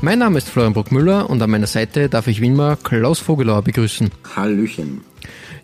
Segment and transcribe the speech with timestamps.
[0.00, 3.62] Mein Name ist Florian Bruckmüller und an meiner Seite darf ich wie immer Klaus Vogelauer
[3.62, 4.10] begrüßen.
[4.36, 5.00] Hallöchen.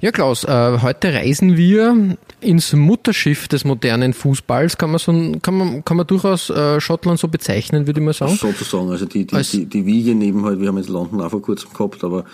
[0.00, 4.76] Ja, Klaus, äh, heute reisen wir ins Mutterschiff des modernen Fußballs.
[4.76, 8.12] Kann man, so, kann man, kann man durchaus äh, Schottland so bezeichnen, würde ich mal
[8.12, 8.34] sagen.
[8.34, 11.30] Sozusagen, also die, die, Als- die, die Wiege neben halt, wir haben jetzt London auch
[11.30, 12.24] vor kurzem gehabt, aber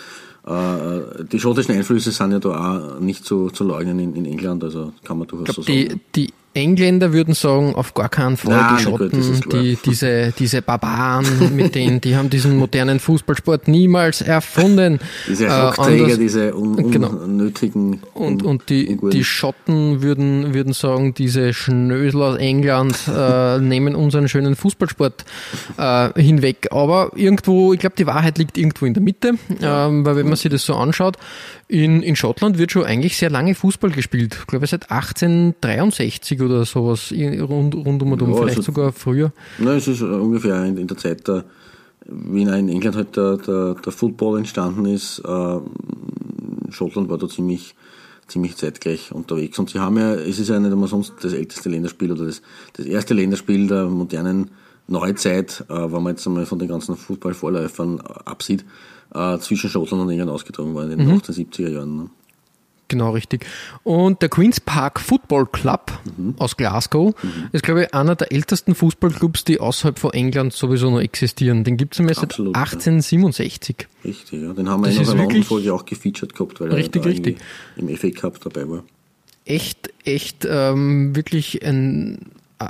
[0.46, 2.48] äh, die schottischen Einflüsse sind ja da
[2.96, 5.78] auch nicht zu, zu leugnen in, in England, also kann man durchaus Ich so glaube,
[5.82, 6.00] die, sagen.
[6.16, 9.62] die Engländer würden sagen, auf gar keinen Fall Nein, die Schotten, klar.
[9.62, 14.98] die, diese, diese Barbaren, mit denen, die haben diesen modernen Fußballsport niemals erfunden.
[15.28, 17.10] Diese Äh, Rockträger, anders- diese un, genau.
[17.10, 23.58] unnötigen Und, un, und die, die Schotten würden, würden sagen, diese Schnösel aus England äh,
[23.58, 25.24] nehmen unseren schönen Fußballsport
[25.78, 26.66] äh, hinweg.
[26.72, 30.36] Aber irgendwo, ich glaube, die Wahrheit liegt irgendwo in der Mitte, ähm, weil wenn man
[30.36, 31.16] sich das so anschaut,
[31.68, 34.36] in, in Schottland wird schon eigentlich sehr lange Fußball gespielt.
[34.40, 38.92] Ich glaube, seit 1863 oder sowas, rund, rund um und um, Ja, vielleicht also- sogar
[38.92, 39.32] früher.
[39.58, 41.44] Nein, es ist äh, ungefähr in, in der Zeit, der,
[42.06, 45.20] wie in England halt der, der, der Football entstanden ist.
[45.20, 45.58] Äh,
[46.70, 47.74] Schottland war da ziemlich,
[48.28, 49.58] ziemlich zeitgleich unterwegs.
[49.58, 52.42] Und sie haben ja, es ist ja nicht einmal sonst das älteste Länderspiel oder das,
[52.74, 54.50] das erste Länderspiel der modernen
[54.86, 58.64] Neuzeit, äh, wenn man jetzt einmal von den ganzen Fußballvorläufern äh, absieht,
[59.14, 61.96] äh, zwischen Schottland und England ausgetragen worden in den 1870er Jahren.
[61.96, 62.10] Ne?
[62.90, 63.46] Genau, richtig.
[63.84, 66.34] Und der Queen's Park Football Club Mhm.
[66.38, 67.14] aus Glasgow
[67.52, 71.62] ist, glaube ich, einer der ältesten Fußballclubs, die außerhalb von England sowieso noch existieren.
[71.64, 72.60] Den gibt es nämlich seit Absolut, ja.
[72.62, 73.86] 1867.
[74.04, 74.52] Richtig, ja.
[74.52, 77.38] Den haben wir Das in unserer wirklich- London-Folge auch gefeatured gehabt, weil Richtig, er richtig.
[77.76, 78.82] im FA Cup dabei war.
[79.44, 82.26] Echt, echt ähm, wirklich ein,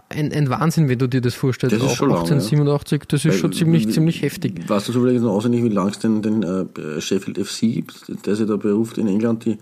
[0.08, 1.74] ein, ein Wahnsinn, wenn du dir das vorstellst.
[1.74, 2.22] Das ist Auch schon lang, ja.
[2.24, 4.68] 1887, das ist schon Weil, ziemlich, wie- ziemlich heftig.
[4.68, 7.82] Weißt du zufällig noch auswendig, wie lange es den, den äh, Sheffield FC
[8.24, 9.58] der sich da beruft in England, die,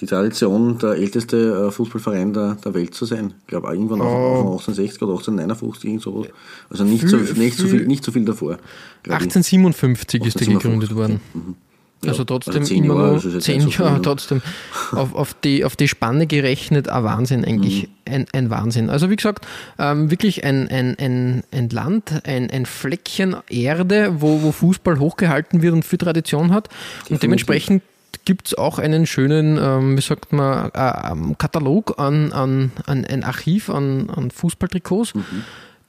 [0.00, 3.34] die Tradition, der älteste äh, Fußballverein der, der Welt zu sein?
[3.42, 4.04] Ich glaube, irgendwann Oh.
[4.04, 6.26] auf, auf 1860 oder 1859, irgend sowas.
[6.70, 8.58] Also nicht, so, Viel- nicht, so viel- nicht so viel davor.
[9.02, 9.24] glaub ich.
[9.26, 11.20] 1857 ist der 1857, gegründet worden.
[12.04, 14.42] Ja, Also trotzdem also zehn immer Jahre, jetzt zehn nicht so Jahre, trotzdem
[14.90, 18.12] auf, auf, die, auf die Spanne gerechnet, ein Wahnsinn eigentlich, Mhm.
[18.12, 18.90] ein, ein Wahnsinn.
[18.90, 19.46] Also wie gesagt,
[19.78, 25.62] ähm, wirklich ein, ein, ein, ein Land, ein, ein Fleckchen Erde, wo, wo Fußball hochgehalten
[25.62, 26.68] wird und viel Tradition hat.
[27.08, 27.84] Und dementsprechend
[28.24, 33.04] gibt es auch einen schönen, ähm, wie sagt man, äh, ähm, Katalog an, an, an
[33.04, 35.22] ein Archiv an, an Fußballtrikots, Mhm.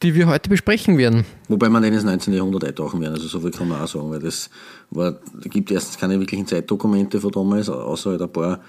[0.02, 1.26] die wir heute besprechen werden.
[1.48, 2.34] Wobei man den ins 19.
[2.34, 4.50] Jahrhundert eintauchen werden, also so viel kann man auch sagen, weil das
[4.90, 8.60] war, gibt erstens keine wirklichen Zeitdokumente von damals, außer halt ein paar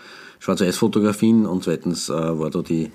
[0.41, 2.91] Schwarz-Weiß-Fotografien und zweitens äh, war da die,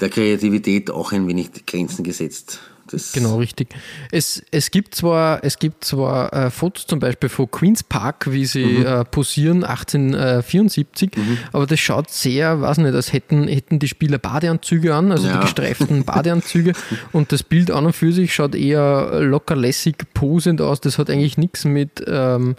[0.00, 2.60] der Kreativität auch ein wenig Grenzen gesetzt.
[2.90, 3.68] Das, Genau, richtig.
[4.10, 8.44] Es, es gibt zwar, es gibt zwar äh, Fotos zum Beispiel von Queen's Park, wie
[8.44, 8.86] sie Mhm.
[8.86, 11.10] äh, posieren, 1874,
[11.52, 15.34] aber das schaut sehr, weiß nicht, als hätten, hätten die Spieler Badeanzüge an, also Ja.
[15.34, 16.72] die gestreiften Badeanzüge
[17.12, 20.80] und das Bild an und für sich schaut eher locker lässig posend aus.
[20.80, 22.56] Das hat eigentlich nichts mit, ähm,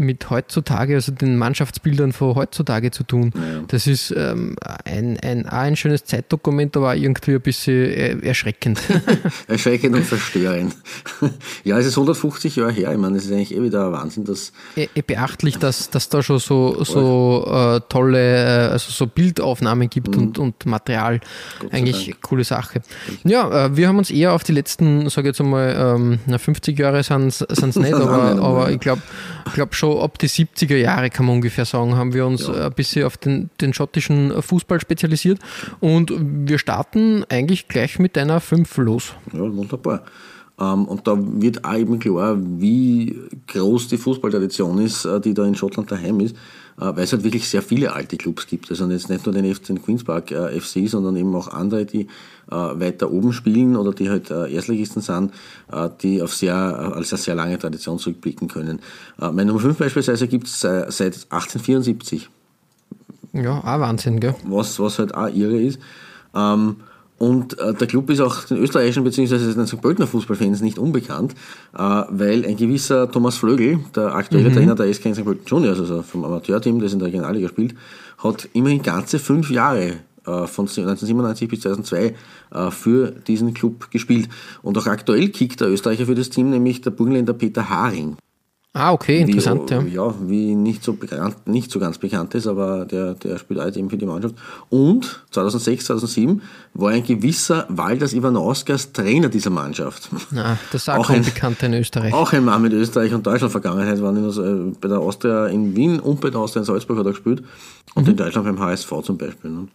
[0.00, 3.32] mit heutzutage, also den Mannschaftsbildern von heutzutage zu tun.
[3.68, 8.80] Das ist ähm, ein, ein, ein schönes Zeitdokument, aber irgendwie ein bisschen erschreckend.
[9.46, 10.74] Erschreckend und verstörend.
[11.64, 12.92] ja, es ist 150 Jahre her.
[12.92, 16.22] Ich meine, es ist eigentlich eh wieder ein Wahnsinn, dass eh beachtlich, dass, dass da
[16.22, 21.20] schon so, so äh, tolle, äh, also so Bildaufnahmen gibt und, und Material.
[21.70, 22.22] Eigentlich Dank.
[22.22, 22.80] coole Sache.
[23.24, 26.38] Ja, äh, wir haben uns eher auf die letzten, sage ich jetzt einmal, ähm, na,
[26.38, 27.40] 50 Jahre sind es
[27.76, 28.74] nicht, aber, aber ja.
[28.74, 29.02] ich glaube
[29.54, 32.66] glaub schon ab die 70er Jahre kann man ungefähr sagen, haben wir uns Ja.
[32.66, 35.40] ein bisschen auf den, den schottischen Fußball spezialisiert
[35.80, 39.14] und wir starten eigentlich gleich mit einer 5 los.
[39.32, 40.04] Ja, wunderbar.
[40.60, 45.44] Ähm, und da wird auch eben klar, wie groß die Fußballtradition ist, äh, die da
[45.44, 46.36] in Schottland daheim ist,
[46.78, 48.70] äh, weil es halt wirklich sehr viele alte Clubs gibt.
[48.70, 51.86] Also jetzt nicht nur den FC den Queen's Park äh, FC, sondern eben auch andere,
[51.86, 52.06] die
[52.52, 55.32] weiter oben spielen oder die halt Erstligisten sind,
[56.02, 58.80] die auf sehr, als eine sehr lange Tradition zurückblicken können.
[59.18, 60.90] Meine Nummer 5 beispielsweise gibt es seit
[61.30, 62.28] 1874
[63.34, 64.34] Ja, auch Wahnsinn, gell?
[64.42, 65.78] was, was halt auch irre ist.
[66.34, 66.76] Ähm,
[67.20, 69.52] und äh, der Club ist auch den österreichischen bzw.
[69.52, 69.82] den St.
[69.82, 71.34] Pöltener Fußballfans nicht unbekannt,
[71.76, 74.54] äh, weil ein gewisser Thomas Flögel, der aktuelle mhm.
[74.54, 75.24] Trainer der SK St.
[75.24, 77.74] Pölten Juniors, also vom Amateurteam, das in der Regionalliga spielt,
[78.16, 82.14] hat immerhin ganze fünf Jahre äh, von 1997 bis 2002
[82.52, 84.30] äh, für diesen Club gespielt.
[84.62, 88.16] Und auch aktuell kickt der Österreicher für das Team, nämlich der Burgenländer Peter Haring.
[88.72, 90.06] Ah, okay, interessant, wie, ja.
[90.06, 93.76] Ja, wie nicht so bekannt, nicht so ganz bekannt ist, aber der, der spielt halt
[93.76, 94.36] eben für die Mannschaft.
[94.68, 96.40] Und 2006, 2007
[96.74, 100.08] war ein gewisser Walders Ivanauskas Trainer dieser Mannschaft.
[100.30, 102.14] Na, das ist auch, ein Bekannter in Österreich.
[102.14, 105.98] Auch ein Mann mit Österreich und Deutschland Vergangenheit, waren also bei der Austria in Wien
[105.98, 107.42] und bei der Austria in Salzburg hat er gespielt.
[107.96, 108.10] Und mhm.
[108.10, 109.50] in Deutschland beim HSV zum Beispiel.
[109.50, 109.68] Ne?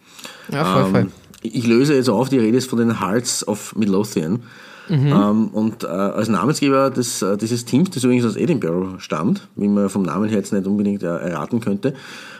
[0.50, 1.06] Ja, voll, ähm, voll.
[1.42, 4.42] Ich löse jetzt auf, die Rede ist von den Hearts of Midlothian.
[4.88, 5.06] Mhm.
[5.06, 9.68] Ähm, und äh, als Namensgeber des, äh, dieses Teams, das übrigens aus Edinburgh stammt, wie
[9.68, 11.94] man vom Namen her jetzt nicht unbedingt äh, erraten könnte,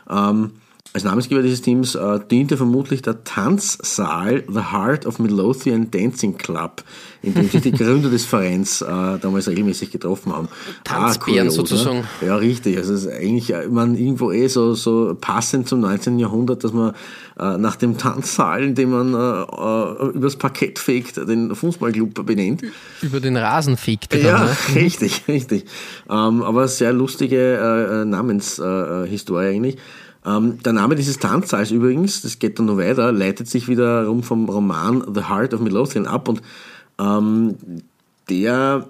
[0.08, 0.52] ähm,
[0.92, 6.82] als Namensgeber dieses Teams äh, diente vermutlich der Tanzsaal The Heart of Midlothian Dancing Club,
[7.22, 8.86] in dem sich die Gründer des Vereins äh,
[9.20, 10.48] damals regelmäßig getroffen haben.
[10.84, 12.04] Tanzbären ah, sozusagen.
[12.24, 12.78] Ja, richtig.
[12.78, 16.18] Also es ist eigentlich, äh, man irgendwo eh so, so passend zum 19.
[16.18, 16.94] Jahrhundert, dass man
[17.38, 22.62] äh, nach dem Tanzsaal, in dem man äh, äh, übers Parkett fegt, den Fußballclub benennt.
[23.02, 24.14] Über den Rasen fegt.
[24.14, 24.56] Dann, ja, ne?
[24.74, 25.66] richtig, richtig.
[26.08, 29.76] Ähm, aber sehr lustige Namenshistorie eigentlich.
[30.26, 34.48] Ähm, der Name dieses Tanzsaals übrigens, das geht dann noch weiter, leitet sich wiederum vom
[34.48, 36.42] Roman The Heart of Midlothian ab und
[36.98, 37.54] ähm,
[38.28, 38.88] der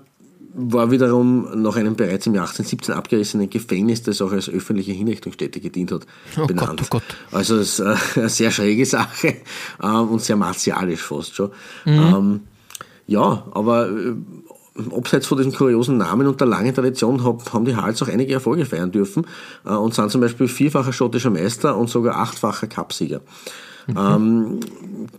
[0.59, 5.61] war wiederum nach einem bereits im Jahr 1817 abgerissenen Gefängnis, das auch als öffentliche Hinrichtungsstätte
[5.61, 6.07] gedient hat,
[6.39, 6.79] oh benannt.
[6.79, 7.03] Gott, oh Gott.
[7.31, 9.37] Also es ist äh, eine sehr schräge Sache
[9.83, 11.51] äh, und sehr martialisch fast schon.
[11.85, 11.93] Mhm.
[11.93, 12.41] Ähm,
[13.07, 14.15] ja, aber äh,
[14.95, 18.67] abseits von diesem kuriosen Namen und der langen Tradition haben die Hals auch einige Erfolge
[18.67, 19.27] feiern dürfen
[19.65, 23.21] äh, und sind zum Beispiel vierfacher schottischer Meister und sogar achtfacher Cupsieger.
[23.87, 23.97] Mhm.
[23.97, 24.61] Ähm,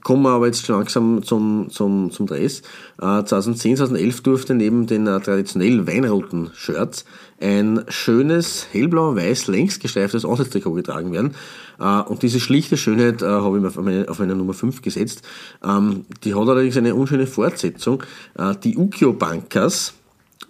[0.04, 2.62] kommen wir aber jetzt langsam zum, zum, zum Dress.
[3.02, 7.06] Äh, 2010, 2011 durfte neben den äh, traditionellen weinroten Shirts
[7.40, 11.36] ein schönes hellblau-weiß längs gestreiftes Auswärtstrikot getragen werden.
[11.80, 14.82] Äh, und diese schlichte Schönheit äh, habe ich mir auf meine, auf meine Nummer 5
[14.82, 15.22] gesetzt.
[15.64, 18.04] Ähm, die hat allerdings eine unschöne Fortsetzung.
[18.38, 19.94] Äh, die Ukio Bankers,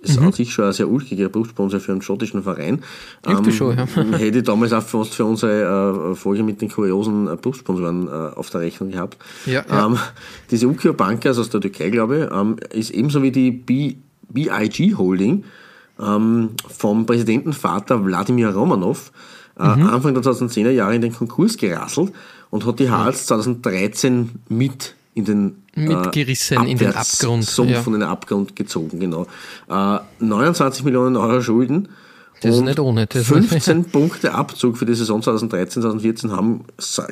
[0.01, 0.27] ist mhm.
[0.27, 2.83] an sich schon ein sehr ulkiger Brustsponsor für einen schottischen Verein.
[3.25, 3.85] Ähm, schon, ja.
[4.17, 8.11] hätte ich damals auch fast für unsere äh, Folge mit den kuriosen äh, Brustsponsoren äh,
[8.11, 9.17] auf der Rechnung gehabt.
[9.45, 9.85] Ja, ja.
[9.85, 9.97] Ähm,
[10.51, 13.95] diese Ukio Bankers aus der Türkei, glaube ich, ähm, ist ebenso wie die B
[14.29, 15.45] BIG Holding
[15.99, 19.11] ähm, vom Präsidentenvater Wladimir Romanov
[19.59, 19.87] äh, mhm.
[19.87, 22.11] Anfang der 2010er Jahre in den Konkurs gerasselt
[22.49, 27.43] und hat die Hals 2013 mit in den mitgerissen äh, in den Abgrund.
[27.45, 27.81] Sumpf ja.
[27.81, 29.25] von den Abgrund gezogen, genau.
[29.69, 31.89] Äh, 29 Millionen Euro Schulden.
[32.41, 33.07] Das ist nicht ohne.
[33.07, 36.65] Das 15 Punkte Abzug für die Saison 2013, 2014 haben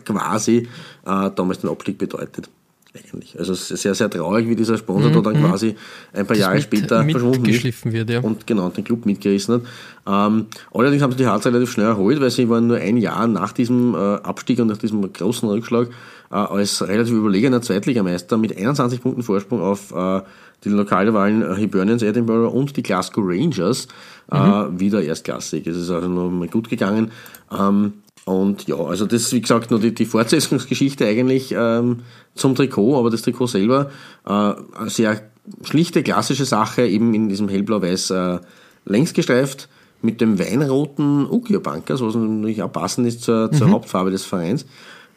[0.05, 0.67] quasi
[1.05, 2.47] äh, damals den Abstieg bedeutet.
[2.95, 3.37] Eigentlich.
[3.37, 5.15] Also es ist sehr, sehr traurig, wie dieser Sponsor mhm.
[5.15, 5.75] da dann quasi
[6.13, 8.21] ein paar das Jahre mit, später verschwunden ist wird, ja.
[8.21, 9.61] und genau den Club mitgerissen hat.
[10.07, 13.27] Ähm, allerdings haben sie die Harz relativ schnell erholt, weil sie waren nur ein Jahr
[13.27, 15.89] nach diesem äh, Abstieg und nach diesem großen Rückschlag
[16.31, 20.21] äh, als relativ überlegener Zweitligameister mit 21 Punkten Vorsprung auf äh,
[20.63, 23.87] die Lokalrivalen äh, Hibernians Edinburgh und die Glasgow Rangers
[24.31, 24.79] äh, mhm.
[24.79, 25.67] wieder erstklassig.
[25.67, 27.11] Es ist also noch mal gut gegangen.
[27.51, 27.93] Ähm,
[28.25, 32.01] und ja, also das ist wie gesagt nur die, die Fortsetzungsgeschichte eigentlich ähm,
[32.33, 33.91] zum Trikot, aber das Trikot selber
[34.25, 35.21] äh, eine sehr
[35.61, 38.39] schlichte, klassische Sache, eben in diesem hellblau-weiß äh,
[38.85, 39.69] längs gestreift
[40.01, 43.73] mit dem weinroten Ukio Bankers, was natürlich auch passend ist zur, zur mhm.
[43.73, 44.65] Hauptfarbe des Vereins.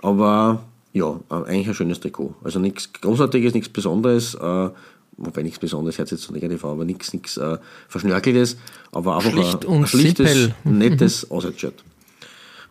[0.02, 2.34] Aber ja, eigentlich ein schönes Trikot.
[2.44, 4.70] Also nichts Großartiges, nichts Besonderes, äh,
[5.16, 7.56] wobei nichts Besonderes hört sich jetzt so negativ an, aber nichts, nichts äh,
[7.88, 8.58] Verschnörkeltes,
[8.92, 10.54] aber einfach Schlicht ein, ein schlichtes, simpel.
[10.64, 11.82] nettes Auswärtsshirt.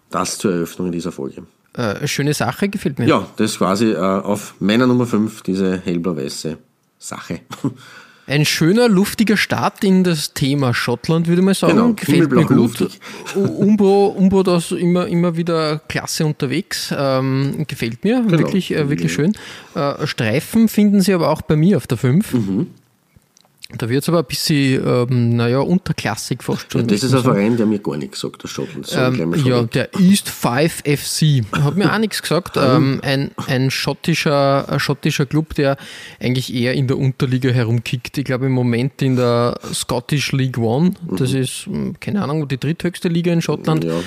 [0.10, 1.44] Das zur Eröffnung in dieser Folge.
[1.74, 3.08] Äh, schöne Sache, gefällt mir.
[3.08, 6.58] Ja, das ist quasi äh, auf meiner Nummer 5, diese hellblau-weiße
[6.98, 7.42] Sache.
[8.30, 11.78] Ein schöner, luftiger Start in das Thema Schottland, würde man sagen.
[11.78, 13.00] Genau, Gefällt mir gut.
[13.36, 16.94] Umbro, Umbro da immer, immer wieder klasse unterwegs.
[16.98, 18.18] Ähm, gefällt mir.
[18.22, 18.32] Genau.
[18.32, 19.34] Wirklich, äh, wirklich schön.
[19.76, 22.34] Äh, Streifen finden Sie aber auch bei mir auf der 5.
[22.34, 22.68] Mhm.
[23.76, 26.82] Da wird es aber ein bisschen, ähm, naja, unterklassig fast schon.
[26.82, 28.88] Ja, das ist ein Verein, der mir gar nichts sagt, der Schottland.
[28.96, 31.44] Ähm, ja, der East 5 FC.
[31.52, 32.56] Hat mir auch nichts gesagt.
[32.56, 35.76] ähm, ein, ein, schottischer, ein schottischer Club, der
[36.22, 38.18] eigentlich eher in der Unterliga herumkickt.
[38.18, 40.94] Ich glaube im Moment in der Scottish League One.
[41.18, 41.38] Das mhm.
[41.42, 43.84] ist, hm, keine Ahnung, die dritthöchste Liga in Schottland.
[43.84, 44.00] Ja.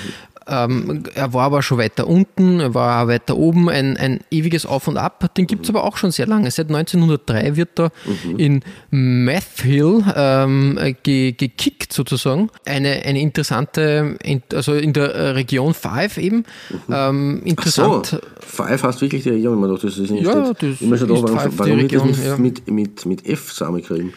[0.47, 4.65] Ähm, er war aber schon weiter unten, er war auch weiter oben, ein, ein ewiges
[4.65, 5.33] Auf und Ab.
[5.35, 6.49] Den gibt es aber auch schon sehr lange.
[6.49, 7.91] Seit 1903 wird er
[8.25, 8.39] Mhm.
[8.39, 12.49] in Math Hill ähm, ge, gekickt sozusagen.
[12.65, 16.43] Eine, eine interessante, in- also in der äh, Region 5 eben.
[16.89, 17.39] Ähm, Mhm.
[17.41, 18.21] So, interessant.
[18.39, 21.07] Five hast wirklich die Region immer doch, das ist nicht Ja, steht das immer schon
[21.07, 22.37] da, ist warum, Five die warum das Region, mit, ja.
[22.37, 24.13] mit, mit, mit F zusammenkriegen?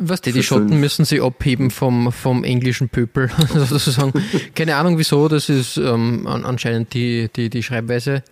[0.00, 0.80] Was die, die Schotten fünf.
[0.80, 4.12] müssen sie abheben vom, vom englischen Pöbel, sozusagen.
[4.54, 8.22] Keine Ahnung wieso, das ist ähm, an, anscheinend die, die, die Schreibweise.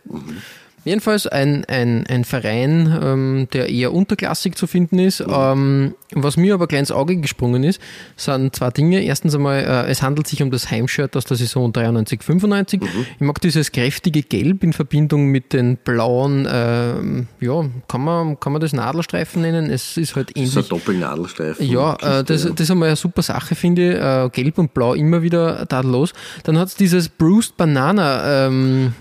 [0.85, 5.23] Jedenfalls ein, ein, ein Verein, ähm, der eher unterklassig zu finden ist.
[5.29, 7.81] Ähm, was mir aber gleich ins Auge gesprungen ist,
[8.17, 9.03] sind zwei Dinge.
[9.03, 12.83] Erstens einmal, äh, es handelt sich um das Heimshirt aus der Saison 93, 95.
[13.15, 18.53] Ich mag dieses kräftige Gelb in Verbindung mit den blauen, ähm, ja, kann man, kann
[18.53, 19.71] man das Nadelstreifen nennen?
[19.71, 20.69] Es ist halt Das ist ein ähnlich.
[20.69, 21.67] Doppelnadelstreifen.
[21.67, 23.99] Ja, äh, das, das ist einmal eine super Sache, finde ich.
[23.99, 26.13] Äh, Gelb und Blau immer wieder tadellos.
[26.45, 28.95] Dann hat es dieses Bruised Banana ähm,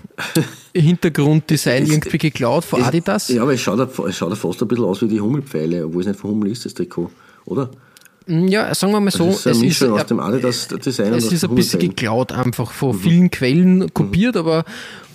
[0.74, 3.28] Hintergrunddesign Ist- irgendwie geklaut von Es- Adidas.
[3.28, 6.02] Ja, aber es schaut, ja- es schaut fast ein bisschen aus wie die Hummelpfeile, obwohl
[6.02, 7.10] es nicht von Hummel ist, das Trikot,
[7.44, 7.70] oder?
[8.26, 11.44] Ja, sagen wir mal so, Das ist es ist, aus dem Adidas-Design und es ist
[11.44, 13.00] ein bisschen geklaut einfach von Mhm.
[13.00, 14.64] vielen Quellen kopiert, aber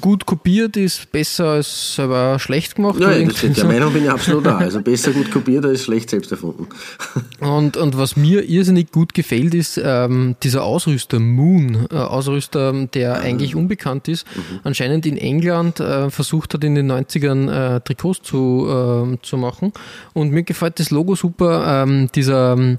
[0.03, 2.99] gut kopiert ist besser als selber schlecht gemacht.
[2.99, 3.65] Ja, das, der so.
[3.65, 4.57] Meinung bin ich absolut da.
[4.57, 6.67] Also besser gut kopiert als schlecht selbst erfunden.
[7.39, 13.19] Und, und was mir irrsinnig gut gefällt, ist ähm, dieser Ausrüster Moon, äh, Ausrüster, der
[13.19, 14.25] eigentlich unbekannt ist,
[14.63, 19.73] anscheinend in England äh, versucht hat, in den 90ern äh, Trikots zu, ähm, zu machen.
[20.13, 22.77] Und mir gefällt das Logo super, ähm, dieser ähm,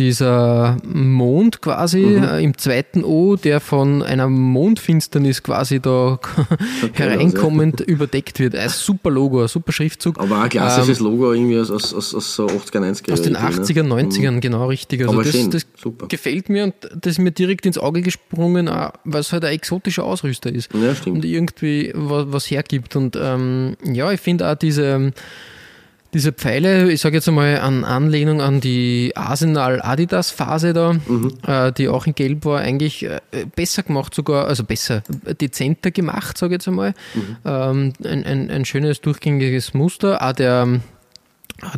[0.00, 6.18] dieser Mond quasi äh, im zweiten O, der von einer Mondfinsternis quasi da
[6.94, 8.56] hereinkommend überdeckt wird.
[8.56, 10.18] Ein super Logo, ein super Schriftzug.
[10.18, 13.34] Aber ein klassisches Logo irgendwie aus, aus, aus, aus so 80er, 90er Ähm, Aus den
[13.34, 13.62] Jahren, ne?
[13.62, 15.02] 80er, 90ern, genau richtig.
[15.02, 16.08] Also Aber das, schön, das super.
[16.08, 19.52] gefällt mir und das ist mir direkt ins Auge gesprungen, auch weil es halt ein
[19.52, 20.70] exotischer Ausrüster ist.
[20.72, 21.16] Ja, stimmt.
[21.16, 22.96] Und irgendwie was, was hergibt.
[22.96, 25.12] Und ähm, ja, ich finde auch diese,
[26.12, 31.32] diese Pfeile, ich sage jetzt einmal an Anlehnung an die Arsenal-Adidas-Phase da, Mhm.
[31.46, 33.20] äh, die auch in Gelb war, eigentlich äh,
[33.54, 35.02] besser gemacht sogar, also besser,
[35.40, 36.94] dezenter gemacht, sage ich jetzt einmal.
[37.14, 37.36] Mhm.
[37.44, 40.20] Ähm, ein, ein, ein schönes durchgängiges Muster.
[40.22, 40.80] Auch der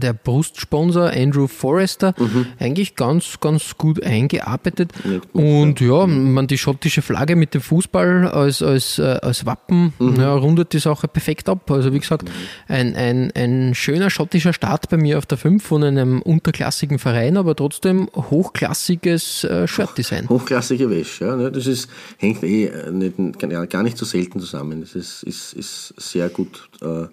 [0.01, 2.15] der Brustsponsor Andrew Forrester
[2.59, 4.93] eigentlich ganz, ganz gut eingearbeitet.
[5.05, 9.47] Ja, gut, und ja, man die schottische Flagge mit dem Fußball als, als, äh, als
[9.47, 11.71] Wappen ja, rundet die Sache perfekt ab.
[11.71, 12.31] Also wie gesagt,
[12.69, 17.37] ein, ein, ein schöner schottischer Start bei mir auf der 5 von einem unterklassigen Verein,
[17.37, 20.29] aber trotzdem hochklassiges äh, Shirtdesign.
[20.29, 21.37] Hochklassige Wäsche, ja.
[21.37, 24.81] ne, Das ist, hängt eh nicht, gar gar nicht so selten zusammen.
[24.81, 27.07] Das ist, ist, ist sehr gut, äh,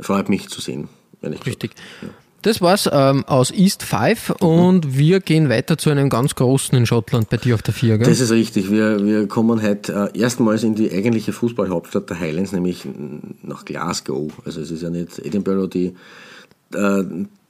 [0.00, 0.88] freut mich zu sehen.
[1.22, 1.72] Richtig.
[2.42, 6.86] Das war's ähm, aus East 5 und wir gehen weiter zu einem ganz großen in
[6.86, 7.98] Schottland bei dir auf der 4.
[7.98, 8.06] Gell?
[8.06, 8.70] Das ist richtig.
[8.70, 12.86] Wir, wir kommen heute äh, erstmals in die eigentliche Fußballhauptstadt der Highlands, nämlich
[13.42, 14.30] nach Glasgow.
[14.44, 15.94] Also es ist ja nicht Edinburgh die,
[16.74, 17.02] äh,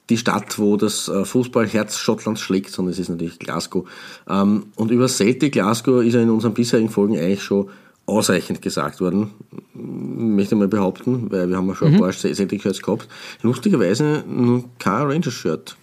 [0.09, 3.87] die Stadt, wo das äh, Fußballherz Schottlands schlägt, sondern es ist natürlich Glasgow.
[4.27, 7.69] Ähm, und über Celtic Glasgow ist ja in unseren bisherigen Folgen eigentlich schon
[8.09, 9.31] ausreichend gesagt worden,
[9.75, 13.07] möchte ich mal behaupten, weil wir haben ja schon ein paar Celtic-Shirts gehabt.
[13.43, 15.77] Lustigerweise nur kein Rangers-Shirt,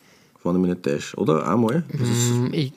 [0.43, 1.47] wenn ich mich nicht täusche, oder?
[1.47, 1.83] Einmal?
[1.89, 2.71] Ist- Ich,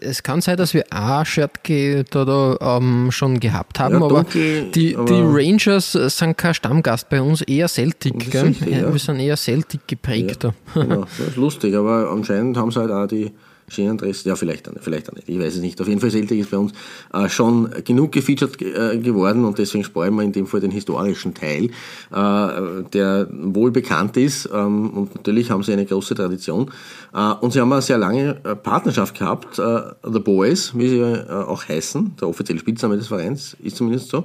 [0.00, 4.00] es kann sein, dass wir ein Shirt ge, da, da ähm, schon gehabt haben, Ja,
[4.04, 8.30] aber, dunkel, die, aber- die Rangers sind kein Stammgast bei uns, eher Celtic.
[8.30, 8.46] Gell?
[8.46, 8.92] richtig, ja.
[8.92, 10.44] Wir sind eher Celtic geprägt.
[10.44, 10.54] da.
[10.74, 13.32] Genau, das ist lustig, aber anscheinend haben sie halt auch die
[13.68, 15.80] schönen Dressen, ja vielleicht auch nicht, vielleicht auch nicht, ich weiß es nicht.
[15.80, 16.72] Auf jeden Fall Celtic ist bei uns
[17.12, 21.34] äh, schon genug gefeatured äh, geworden und deswegen sparen wir in dem Fall den historischen
[21.34, 26.70] Teil, äh, der wohl bekannt ist ähm, und natürlich haben sie eine große Tradition.
[27.14, 31.02] Äh, und sie haben eine sehr lange äh, Partnerschaft gehabt, äh, The Boys, wie sie
[31.02, 34.24] auch heißen, der offizielle Spitzname des Vereins ist zumindest so.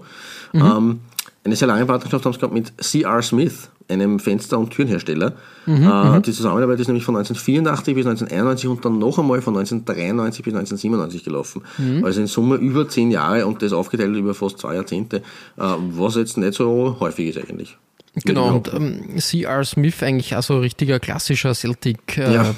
[0.54, 1.00] Ähm,
[1.48, 3.22] eine sehr lange Partnerschaft haben sie gehabt mit C.R.
[3.22, 5.34] Smith, einem Fenster- und Türenhersteller.
[5.66, 10.44] äh, die Zusammenarbeit ist nämlich von 1984 bis 1991 und dann noch einmal von 1993
[10.44, 11.62] bis 1997 gelaufen.
[12.04, 15.22] Also in Summe über zehn Jahre und das aufgeteilt über fast zwei Jahrzehnte, äh,
[15.58, 17.78] was jetzt nicht so häufig ist eigentlich.
[18.26, 19.64] Genau, und ähm, C.R.
[19.64, 22.56] Smith eigentlich auch so ein richtiger klassischer Celtic äh, Ja.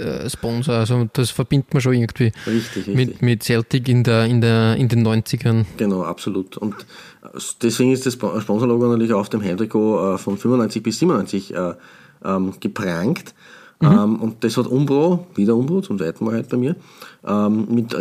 [0.00, 0.74] Äh, Sponsor.
[0.76, 2.94] Also das verbindet man schon irgendwie Richtig, richtig.
[2.94, 5.64] mit, mit Celtic in, der, in, der, in den 90ern.
[5.76, 6.56] Genau, absolut.
[6.56, 6.74] Und
[7.62, 11.74] deswegen ist das Sp- Sponsorlogo natürlich auf dem Heimtrikot äh, von 95 bis 97 äh,
[12.24, 13.34] ähm, geprangt.
[13.84, 16.76] Ähm, und das hat Umbro, wieder Umbro, zum zweiten Mal halt bei mir,
[17.26, 17.92] ähm, mit,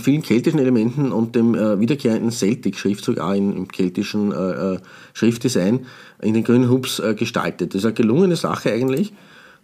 [0.00, 4.78] vielen keltischen Elementen und dem äh, wiederkehrenden Celtic-Schriftzug auch in, im keltischen äh, äh,
[5.12, 5.86] Schriftdesign
[6.20, 7.74] in den grünen Hubs äh, gestaltet.
[7.74, 9.12] Das ist eine gelungene Sache eigentlich.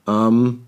[0.06, 0.60] Ähm,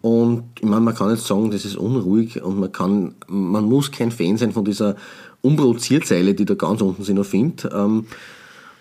[0.00, 3.90] und ich meine, man kann jetzt sagen, das ist unruhig und man kann, man muss
[3.90, 4.96] kein Fan sein von dieser
[5.42, 7.68] Umbro-Zierzeile, die da ganz unten sind, noch finde.
[7.74, 8.06] Ähm,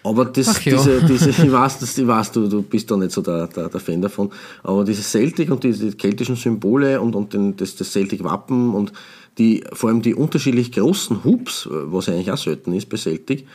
[0.04, 3.12] aber das, Ach diese, diese, ich weiß, das, ich weiß du, du bist da nicht
[3.12, 4.30] so der, der, der Fan davon,
[4.64, 8.94] aber diese Celtic und diese keltischen Symbole und, und den, das, das Celtic-Wappen und
[9.38, 13.46] die, vor allem die unterschiedlich großen Hubs, was eigentlich auch selten ist bei Celtic,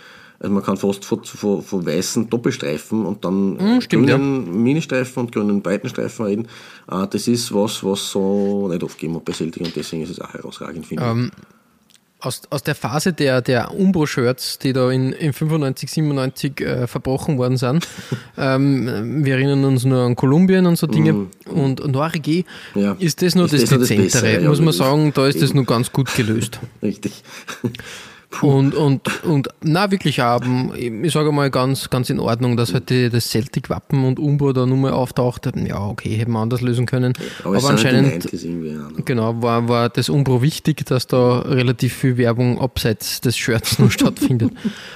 [0.43, 5.21] also man kann fast von, von, von weißen Doppelstreifen und dann Mm, stimmt, grünen Ministreifen
[5.23, 6.49] und grünen Breitenstreifen reden.
[6.91, 10.21] Äh, das ist was, was so nicht oft gegeben bei Celtic und deswegen ist es
[10.21, 11.31] auch herausragend, finde Ähm,
[12.25, 17.37] aus, aus der Phase der, der Umbro-Shirts, die da in, in 95, 97 äh, verbrochen
[17.37, 17.89] worden sind.
[18.39, 21.27] ähm, wir erinnern uns nur an Kolumbien und so Dinge.
[21.47, 22.45] Und, und Norwegen
[22.77, 22.93] Ja.
[23.01, 24.79] ist das nur Ist das das nur das Dezentere, Bessere, ja, muss man das ist-
[24.79, 25.13] sagen.
[25.15, 25.57] Da ist das eben.
[25.59, 26.61] nur ganz gut gelöst.
[26.81, 26.83] ich.
[26.89, 27.25] Richtig.
[28.41, 30.73] Und, und, und na wirklich, ähm,
[31.05, 34.67] ich sage mal ganz, ganz in Ordnung, dass halt die, das Celtic-Wappen und Umbro da
[34.67, 35.49] nur mal auftaucht.
[35.67, 37.12] Ja, okay, hätten wir anders lösen können.
[37.41, 38.69] Aber, Aber halt anscheinend 90s irgendwie.
[38.69, 39.03] Ja, ne?
[39.05, 43.91] Genau, war, war das Umbro wichtig, dass da relativ viel Werbung abseits des Shirts noch
[43.93, 44.53] stattfindet.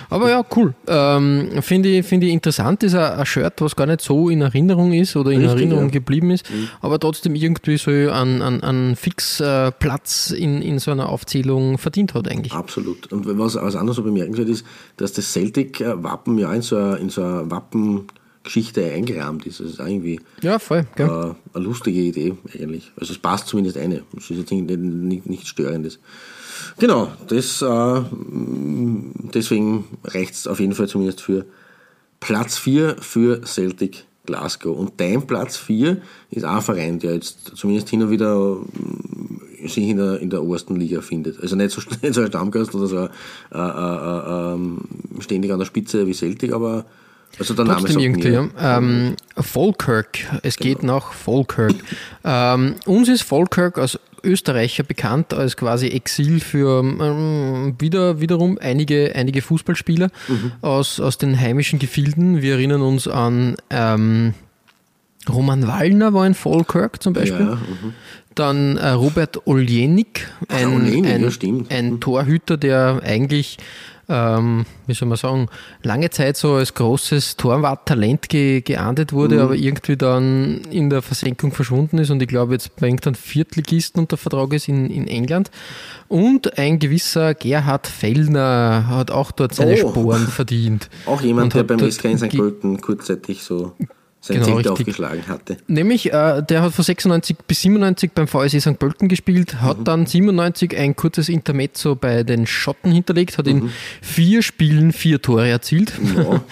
[0.09, 0.75] Aber ja, cool.
[0.89, 4.41] Ähm, Finde ich, finde ich interessant, ist ein, ein Shirt, was gar nicht so in
[4.41, 5.89] Erinnerung ist oder in Richtig, Erinnerung ja.
[5.89, 5.93] Mhm.
[5.93, 6.47] geblieben ist,
[6.81, 12.29] aber trotzdem irgendwie so einen, einen, einen Fixplatz in, in so einer Aufzählung verdient hat
[12.29, 12.53] eigentlich.
[12.53, 13.13] Absolut.
[13.13, 14.65] Und was, was anderes so bemerkenswert ist,
[14.97, 19.61] dass das Celtic-Wappen ja in so eine, in so eine Wappengeschichte eingerahmt ist.
[19.61, 20.87] Das ist irgendwie Ja, voll.
[20.97, 22.93] Äh, eine lustige Idee eigentlich.
[22.99, 24.03] Also es passt zumindest eine.
[24.17, 25.99] Es ist jetzt nicht, nicht, nichts Störendes.
[26.79, 31.47] Genau, das, äh, m, deswegen reicht es auf jeden Fall zumindest für
[32.21, 34.77] Platz 4 für Celtic Glasgow.
[34.77, 39.41] Und dein Platz 4 ist auch ein Verein, der jetzt zumindest hin und wieder mm,
[39.67, 41.41] sich in der, in der obersten Liga findet.
[41.41, 43.09] Also nicht so, nicht so ein Stammgast oder so äh,
[43.53, 44.79] äh, äh, ähm,
[45.21, 46.85] ständig an der Spitze wie Celtic, aber
[47.39, 48.49] also der Name Trotzdem irgendwie, ja.
[48.59, 51.75] Ähm, Falkirk, es geht nach Falkirk.
[52.25, 59.15] ähm, uns ist Falkirk als Österreicher bekannt als quasi Exil für ähm, wieder, wiederum einige,
[59.15, 60.11] einige Fußballspieler
[60.63, 62.43] aus, aus den heimischen Gefilden.
[62.43, 64.35] Wir erinnern uns an ähm,
[65.29, 67.47] Roman Wallner war in Falkirk zum Beispiel.
[67.47, 67.95] Ja, mhm.
[68.35, 73.57] Dann äh, Robert Oljenik, ein, Oljenik, ein, ein Torhüter, der eigentlich,
[74.11, 75.49] ähm, wie soll man sagen,
[75.83, 81.53] lange Zeit so als großes Torwarttalent ge geahndet wurde, aber irgendwie dann in der Versenkung
[81.53, 85.51] verschwunden ist und ich glaube jetzt bei irgendeinem Viertligisten unter Vertrag ist in, in England.
[86.09, 89.89] Und ein gewisser Gerhard Fellner hat auch dort seine Oh.
[89.91, 90.91] Sporen verdient.
[91.07, 92.37] Auch jemand, der beim SK in St.
[92.37, 93.73] Pölten kurzzeitig so
[94.27, 94.73] sein Genau, Zelt richtig.
[94.73, 95.57] aufgeschlagen hatte.
[95.67, 98.79] Nämlich, äh, der hat von 96 bis 97 beim VSE St.
[98.79, 103.71] Pölten gespielt, hat dann 97 ein kurzes Intermezzo bei den Schotten hinterlegt, hat in
[104.03, 106.43] vier Spielen vier Tore erzielt, Ja.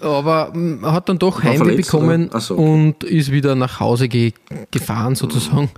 [0.06, 2.62] aber mm, hat dann doch Heimweh bekommen so, okay.
[2.62, 4.32] und ist wieder nach Hause ge
[4.70, 5.70] gefahren sozusagen.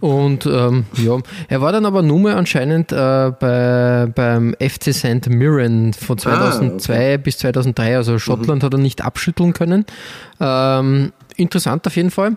[0.00, 5.28] und ähm, ja, er war dann aber nur mal anscheinend äh, bei, beim FC St.
[5.28, 9.84] Mirren von 2002 bis 2003, also Schottland hat er nicht abschütteln können.
[10.40, 12.36] Ähm, interessant auf jeden Fall.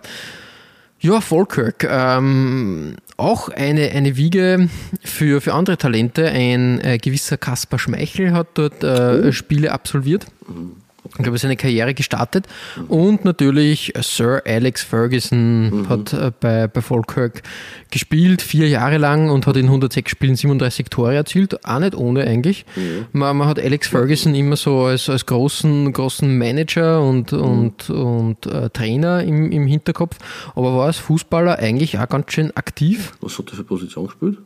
[1.00, 1.88] Ja, Falkirk.
[1.90, 4.70] Ähm, auch eine, eine Wiege
[5.04, 6.28] für, für andere Talente.
[6.28, 10.26] Ein äh, gewisser Kaspar Schmeichel hat dort äh, Spiele absolviert.
[10.50, 12.48] Ich glaube, seine Karriere gestartet.
[12.88, 17.44] Und natürlich Sir Alex Ferguson hat äh, bei, bei Falkirk
[17.92, 21.66] gespielt, vier Jahre lang und hat in 106 Spielen 37 Tore erzielt.
[21.66, 22.66] Auch nicht ohne eigentlich.
[23.14, 28.46] Man, man hat Alex Ferguson immer so als, als großen, großen Manager und, und, und
[28.46, 30.18] äh, Trainer im, im Hinterkopf,
[30.56, 33.14] aber war als Fußballer eigentlich auch ganz schön aktiv.
[33.22, 34.38] Was hat er für Position gespielt?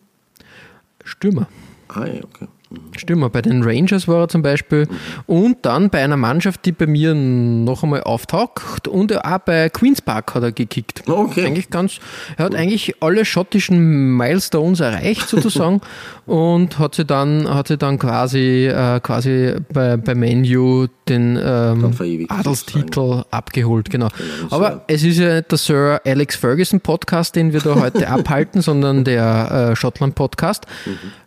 [1.03, 1.47] Stürmer.
[1.87, 2.47] Ah, ja, okay.
[2.71, 2.97] Mhm.
[2.97, 3.29] Stürmer.
[3.29, 4.87] Bei den Rangers war er zum Beispiel.
[5.27, 8.87] Und dann bei einer Mannschaft, die bei mir noch einmal auftaucht.
[8.87, 11.03] Und auch bei Queen's Park hat er gekickt.
[11.07, 11.45] Okay.
[11.45, 11.99] Eigentlich ganz,
[12.37, 15.81] er hat eigentlich alle schottischen Milestones erreicht sozusagen
[16.25, 21.93] und hat sie dann, hat sie dann quasi, äh, quasi bei, bei Menu den ähm,
[22.29, 23.89] Adelstitel abgeholt.
[23.89, 24.07] Genau.
[24.07, 28.07] das Aber es ist ja nicht der Sir Alex Ferguson Podcast, den wir da heute
[28.09, 30.65] abhalten, sondern der äh, Schottland Podcast.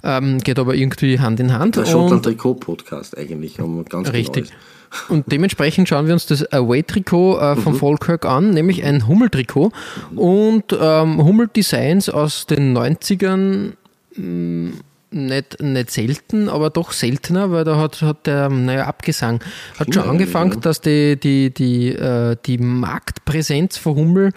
[0.03, 1.77] Ähm, geht aber irgendwie Hand in Hand.
[1.77, 4.47] Der Schottland-Trikot-Podcast eigentlich, um ganz Richtig.
[4.47, 4.59] genau
[5.09, 9.73] und dementsprechend schauen wir uns das Away-Trikot äh, von Falkirk an, nämlich ein Hummel-Trikot.
[10.15, 13.73] Und ähm, Hummel-Designs aus den 90ern
[14.17, 14.73] mh,
[15.15, 19.41] nicht, nicht selten, aber doch seltener, weil da hat, hat der, naja, Abgesang,
[19.79, 20.61] hat schon angefangen, ja.
[20.61, 24.33] dass die, die, die, äh, die Marktpräsenz von Hummel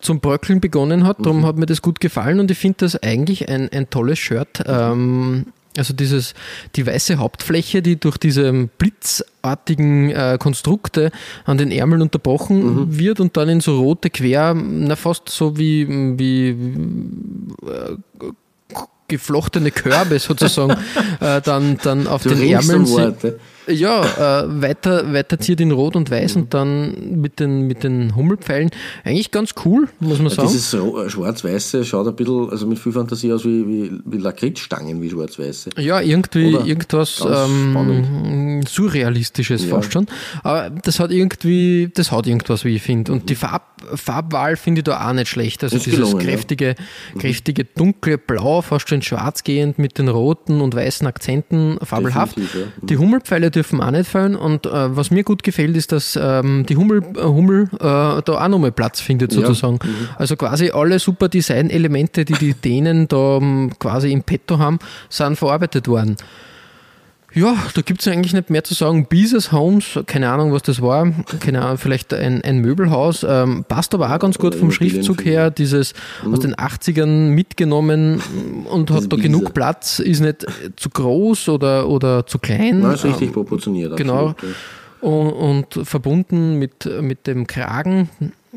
[0.00, 1.24] zum Bröckeln begonnen hat.
[1.24, 4.62] Darum hat mir das gut gefallen und ich finde das eigentlich ein, ein tolles Shirt.
[4.66, 5.46] Ähm,
[5.78, 6.34] also dieses,
[6.76, 11.10] die weiße Hauptfläche, die durch diese blitzartigen äh, Konstrukte
[11.44, 15.88] an den Ärmeln unterbrochen wird und dann in so rote Quer, na fast so wie,
[16.18, 16.48] wie
[17.66, 17.96] äh,
[19.08, 20.76] geflochtene Körbe sozusagen
[21.20, 22.90] äh, dann, dann auf Du den Ärmeln um.
[22.90, 23.40] Worte.
[23.70, 28.16] Ja, äh, weiter, weiter ziert in Rot und Weiß und dann mit den, mit den
[28.16, 28.70] Hummelpfeilen.
[29.04, 30.48] Eigentlich ganz cool, muss man sagen.
[30.48, 35.02] Dieses äh, Schwarz-Weiße schaut ein bisschen, also mit viel Fantasie aus wie, wie, wie Lakritzstangen,
[35.02, 35.70] wie Schwarz-Weiße.
[35.78, 36.66] Ja, irgendwie Oder?
[36.66, 39.76] irgendwas ähm, Surrealistisches Ja.
[39.76, 40.06] fast schon.
[40.42, 43.12] Aber das hat irgendwie, das hat irgendwas, wie ich finde.
[43.12, 45.62] Und die Farb, Farbwahl finde ich da auch nicht schlecht.
[45.62, 46.26] Also Ist dieses gelungen, ja.
[46.26, 46.74] kräftige,
[47.18, 52.38] kräftige dunkle Blau, fast schon schwarz gehend mit den roten und weißen Akzenten, fabelhaft.
[52.38, 52.44] Ja.
[52.82, 54.36] Die Hummelpfeile dürfen auch nicht fallen.
[54.36, 58.22] Und äh, was mir gut gefällt, ist, dass ähm, die Hummel, äh, Hummel äh, da
[58.26, 59.40] auch nochmal Platz findet, Ja.
[59.40, 59.78] sozusagen.
[60.16, 65.36] Also quasi alle super Design-Elemente, die die Dänen da ähm, quasi im Petto haben, sind
[65.36, 66.16] verarbeitet worden.
[67.34, 69.06] Ja, da gibt es eigentlich nicht mehr zu sagen.
[69.06, 73.94] Beezers Homes, keine Ahnung, was das war, keine Ahnung, vielleicht ein, ein Möbelhaus, ähm, passt
[73.94, 75.92] aber auch ganz gut vom Schriftzug her, dieses
[76.24, 78.22] aus den 80ern mitgenommen
[78.70, 79.22] und hat da Beezer.
[79.22, 82.80] genug Platz, ist nicht zu groß oder, oder zu klein.
[82.80, 83.96] Na, ist richtig Ähm, proportioniert.
[83.96, 84.28] Genau.
[84.28, 84.56] absolut,
[85.00, 85.30] und,
[85.76, 88.08] und verbunden mit, mit dem Kragen,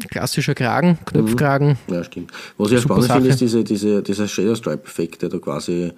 [0.10, 1.78] klassischer Kragen, Knöpfkragen.
[1.88, 2.32] Ja, ja stimmt.
[2.58, 5.92] Was ich auch Super spannend finde, ist diese, diese, dieser Shadow Stripe-Effekt, der da quasi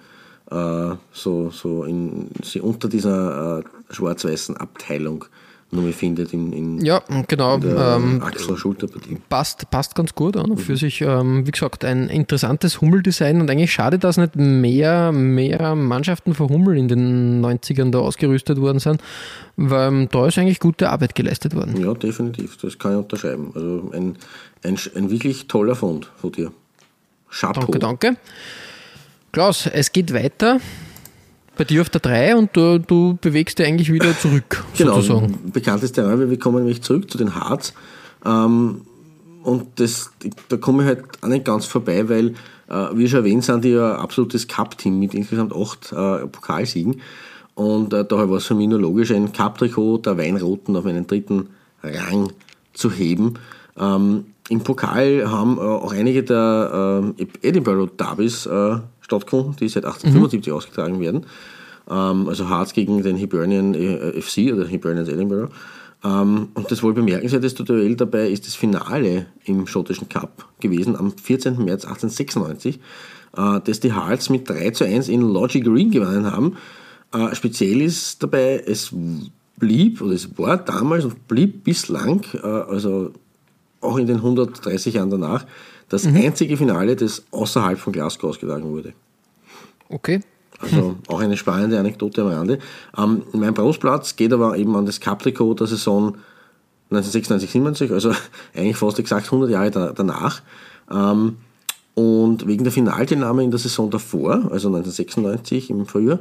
[0.54, 3.62] äh, so, so in, sie unter dieser äh,
[3.94, 5.24] schwarz-weißen Abteilung
[5.70, 7.58] nur findet in, in Ja, genau.
[7.58, 9.16] der Ähm, Achsel-Schulterpartie.
[9.28, 10.62] passt, passt ganz gut an und Mhm.
[10.62, 15.74] für sich, ähm, wie gesagt, ein interessantes Hummeldesign und eigentlich schade, dass nicht mehr, mehr
[15.74, 19.00] Mannschaften von Hummel in den 90ern da ausgerüstet worden sind,
[19.56, 21.76] weil ähm, da ist eigentlich gute Arbeit geleistet worden.
[21.82, 22.56] Ja, definitiv.
[22.58, 23.50] Das kann ich unterschreiben.
[23.56, 24.16] Also ein,
[24.62, 26.52] ein, ein wirklich toller Fund von dir.
[27.30, 27.62] Chapeau.
[27.62, 28.16] Danke, danke.
[29.34, 30.60] Klaus, es geht weiter
[31.56, 35.50] bei dir auf der 3 und du, du bewegst dich eigentlich wieder zurück, Genau, sozusagen.
[35.52, 36.30] bekanntes Terrain.
[36.30, 37.74] Wir kommen nämlich zurück zu den Hearts.
[38.24, 38.82] Ähm,
[39.42, 40.12] und das,
[40.48, 42.34] da komme ich halt auch nicht ganz vorbei, weil,
[42.68, 47.00] äh, wie schon erwähnt, sind die ja ein absolutes Cup-Team mit insgesamt acht äh, Pokalsiegen.
[47.56, 51.08] Und äh, daher war es für mich nur logisch, ein Cup-Trikot der Weinroten auf einen
[51.08, 51.48] dritten
[51.82, 52.32] Rang
[52.72, 53.34] zu heben.
[53.76, 58.48] Ähm, Im Pokal haben äh, auch einige der äh, Edinburgh Derbys
[59.04, 61.26] stattgefunden, die seit 1875 ausgetragen werden.
[61.88, 65.52] Ähm, also Hearts gegen den Hibernian äh, FC oder Hibernians Edinburgh.
[66.02, 71.12] Ähm, und das wohl bemerkenswerteste Duell dabei ist das Finale im schottischen Cup gewesen am
[71.16, 71.64] 14.
[71.64, 72.80] März 1896,
[73.36, 76.56] äh, das die Hearts mit 3 zu 1 in Logic Green gewonnen haben.
[77.12, 78.90] Äh, speziell ist dabei, es
[79.56, 83.12] blieb, oder es war damals und blieb bislang, äh, also
[83.80, 85.46] auch in den 130 Jahren danach,
[85.88, 88.92] das einzige Finale, das außerhalb von Glasgow ausgetragen wurde.
[89.88, 90.20] Okay.
[90.60, 92.58] Also auch eine spannende Anekdote am Rande.
[92.96, 96.16] Ähm, mein Brustplatz geht aber eben an das Cup-Trikot der Saison
[96.90, 98.12] 1996, 97, also
[98.54, 100.42] eigentlich fast exakt 100 Jahre da, danach.
[100.90, 101.36] Ähm,
[101.94, 106.18] und wegen der Finalteilnahme in der Saison davor, also 1996 im Frühjahr,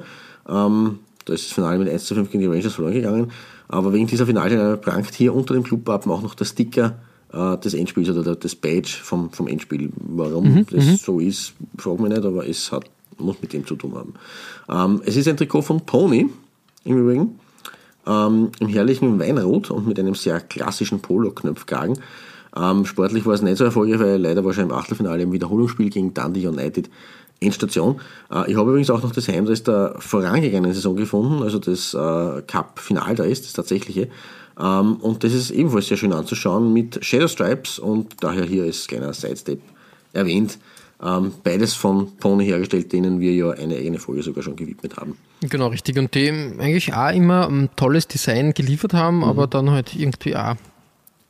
[0.47, 3.31] ähm, da ist das Finale mit 1 zu 5 gegen die Rangers verloren gegangen,
[3.67, 6.95] aber wegen dieser Finalteilnahme prangt hier unter dem Clubwappen auch noch der Sticker
[7.33, 9.91] äh, des Endspiels oder der- das Badge vom, vom Endspiel.
[9.95, 12.85] Warum das so ist, frage mich nicht, aber es hat,
[13.17, 14.13] muss mit dem zu tun haben.
[14.69, 16.29] Ähm, es ist ein Trikot von Pony,
[16.85, 17.39] im Übrigen,
[18.05, 21.97] ähm, im herrlichen Weinrot und mit einem sehr klassischen Polo-Knöpfkragen.
[22.55, 25.89] Ähm, sportlich war es nicht so erfolgreich, weil leider war schon im Achtelfinale im Wiederholungsspiel
[25.89, 26.89] gegen Dundee United
[27.39, 27.99] Endstation.
[28.31, 32.41] Äh, ich habe übrigens auch noch das Heimdress der vorangegangenen Saison gefunden, also das äh,
[32.43, 34.09] Cup-Finaldress, das tatsächliche.
[34.59, 38.87] Ähm, und das ist ebenfalls sehr schön anzuschauen mit Shadow Stripes und daher hier als
[38.87, 39.59] kleiner Sidestep
[40.13, 40.57] erwähnt.
[41.03, 45.17] Ähm, beides von Pony hergestellt, denen wir ja eine eigene Folge sogar schon gewidmet haben.
[45.41, 45.97] Genau, richtig.
[45.97, 49.23] Und die eigentlich auch immer ein tolles Design geliefert haben, Mhm.
[49.25, 50.55] aber dann halt irgendwie auch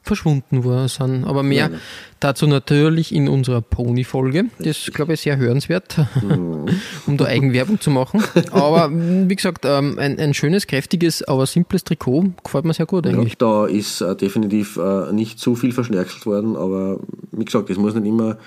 [0.03, 1.23] verschwunden war, sind.
[1.25, 1.77] Aber mehr Ja.
[2.19, 4.45] dazu natürlich in unserer Pony-Folge.
[4.59, 6.65] Das ist, glaube ich, sehr hörenswert, Mhm.
[7.07, 8.21] um da Eigenwerbung zu machen.
[8.51, 13.07] Aber wie gesagt, ähm, ein, ein schönes, kräftiges, aber simples Trikot gefällt mir sehr gut
[13.07, 13.37] eigentlich.
[13.37, 16.99] da ist äh, definitiv äh, nicht zu viel verschnörkelt worden, aber
[17.31, 18.37] wie gesagt, es muss nicht immer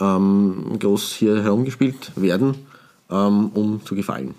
[0.00, 2.54] ähm, groß hier herumgespielt werden,
[3.10, 4.34] ähm, um zu gefallen.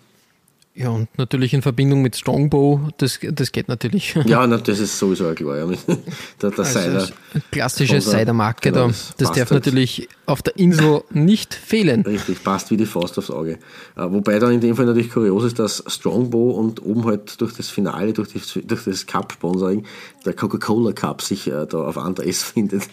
[0.77, 4.15] Ja, und natürlich in Verbindung mit Strongbow, das, das geht natürlich.
[4.27, 5.57] Ja, na, das ist sowieso klar.
[5.57, 5.65] Ja.
[6.41, 7.13] der der Also das
[7.49, 8.93] klassische Cider-Marke genau, da.
[9.17, 9.51] das darf halt.
[9.51, 12.01] natürlich auf der Insel nicht fehlen.
[12.01, 13.53] Richtig, passt wie die Faust aufs Auge.
[13.95, 17.53] Äh, wobei dann in dem Fall natürlich kurios ist, dass Strongbow und oben halt durch
[17.53, 19.83] das Finale, durch, die, durch das Cup-Sponsoring,
[20.25, 22.83] der Coca-Cola Cup sich äh, da auf Andres findet.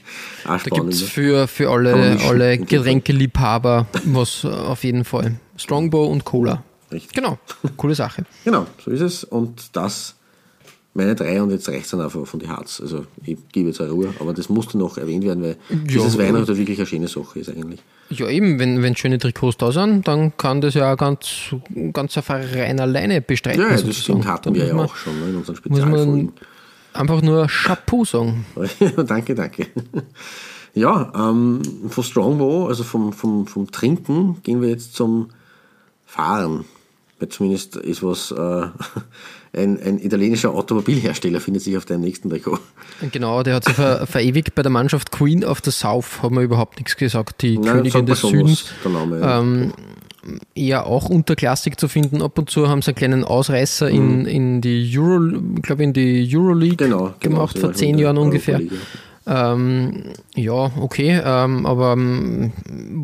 [0.47, 1.07] Auch Da gibt es ne?
[1.07, 2.57] für, für alle, alle.
[2.57, 5.35] Getränkeliebhaber was äh, auf jeden Fall.
[5.59, 6.63] Strongbow und Cola.
[6.95, 7.13] Richtig.
[7.13, 7.39] Genau,
[7.77, 8.25] coole Sache.
[8.45, 9.25] Genau, so ist es.
[9.25, 10.15] Und das
[10.97, 12.81] meine drei und jetzt reicht es dann einfach von die Harz.
[12.81, 16.57] Also ich gebe jetzt eine Ruhe, aber das musste noch erwähnt werden, weil dieses Weihnachten
[16.57, 17.83] wirklich eine schöne Sache ist eigentlich.
[18.11, 21.53] Ja, eben, wenn, wenn schöne Trikots da sind, dann kann das ja auch ganz,
[21.93, 23.61] ganz ein Verein alleine bestreiten.
[23.61, 24.03] Ja, das sozusagen.
[24.03, 26.33] stimmt, hatten wir ja man auch schon ne, in unseren Spezialfolgen.
[26.93, 28.47] Einfach nur Chapeau sagen.
[29.09, 29.67] danke, danke.
[30.75, 35.31] Ja, ähm, von Strongbow, also vom, vom, vom Trinken, gehen wir jetzt zum
[36.05, 36.65] Fahren.
[37.29, 38.35] Zumindest ist was, äh,
[39.57, 42.59] ein, ein italienischer Automobilhersteller findet sich auf deinem nächsten Trikot.
[43.13, 46.43] Genau, der hat sich ver verewigt bei der Mannschaft Queen of the South, haben wir
[46.43, 47.43] überhaupt nichts gesagt.
[47.43, 48.67] Die Nein, Königin des Südens.
[48.85, 49.21] Name.
[49.21, 49.41] ja.
[49.41, 49.73] Ähm,
[50.55, 52.23] eher auch unterklassig zu finden.
[52.23, 56.29] Ab und zu haben sie einen kleinen Ausreißer in, in die Euro, glaube in die
[56.35, 56.91] Euroleague Mhm.
[56.91, 58.57] Genau, genau, gemacht vor zehn Jahren ungefähr.
[58.57, 58.83] Europa-Liga.
[59.27, 62.53] Ähm, ja, okay, ähm, aber ähm,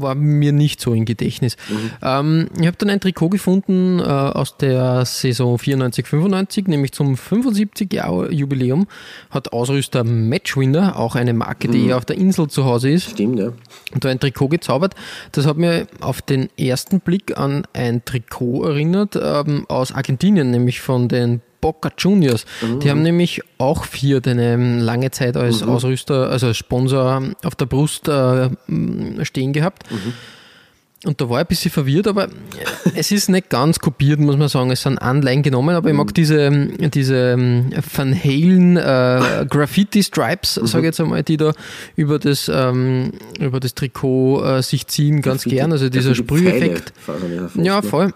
[0.00, 1.56] war mir nicht so im Gedächtnis.
[1.70, 1.90] Mhm.
[2.02, 8.86] Ähm, ich habe dann ein Trikot gefunden äh, aus der Saison 94-95, nämlich zum 75-Jahr-Jubiläum
[9.30, 11.88] hat Ausrüster Matchwinner, auch eine Marke, die Mhm.
[11.88, 13.52] eher auf der Insel zu Hause ist, Stimmt, ja.
[13.94, 14.94] und da ein Trikot gezaubert.
[15.32, 20.80] Das hat mir auf den ersten Blick an ein Trikot erinnert ähm, aus Argentinien, nämlich
[20.80, 22.44] von den Boca Juniors.
[22.82, 27.66] Die haben nämlich auch Fiat eine lange Zeit als Ausrüster, also als Sponsor auf der
[27.66, 28.50] Brust äh,
[29.24, 29.84] stehen gehabt.
[31.06, 32.28] Und da war ich ein bisschen verwirrt, aber
[32.94, 34.70] es ist nicht ganz kopiert, muss man sagen.
[34.70, 40.56] Es sind Anleihen genommen, aber ich mag diese, diese ähm, Van Halen äh, Graffiti Stripes,
[40.56, 41.52] sage ich jetzt einmal, die da
[41.96, 45.72] über das, ähm, über das Trikot äh, sich ziehen, ganz gern.
[45.72, 46.92] Also dieser Sprüheffekt.
[47.54, 47.82] Ja, ne?
[47.82, 48.12] voll.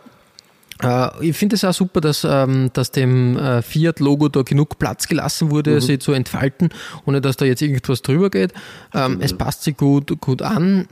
[0.85, 5.07] Äh, ich finde es auch super, dass, ähm, dass dem äh, Fiat-Logo da genug Platz
[5.09, 5.81] gelassen wurde, Mhm.
[5.81, 6.70] sich zu entfalten,
[7.07, 8.53] ohne dass da jetzt irgendwas drüber geht.
[8.92, 10.87] Ähm, es passt sich gut, gut an.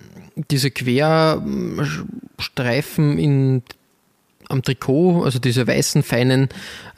[0.50, 3.62] Diese Querstreifen in
[4.48, 6.48] am Trikot, also diese weißen, feinen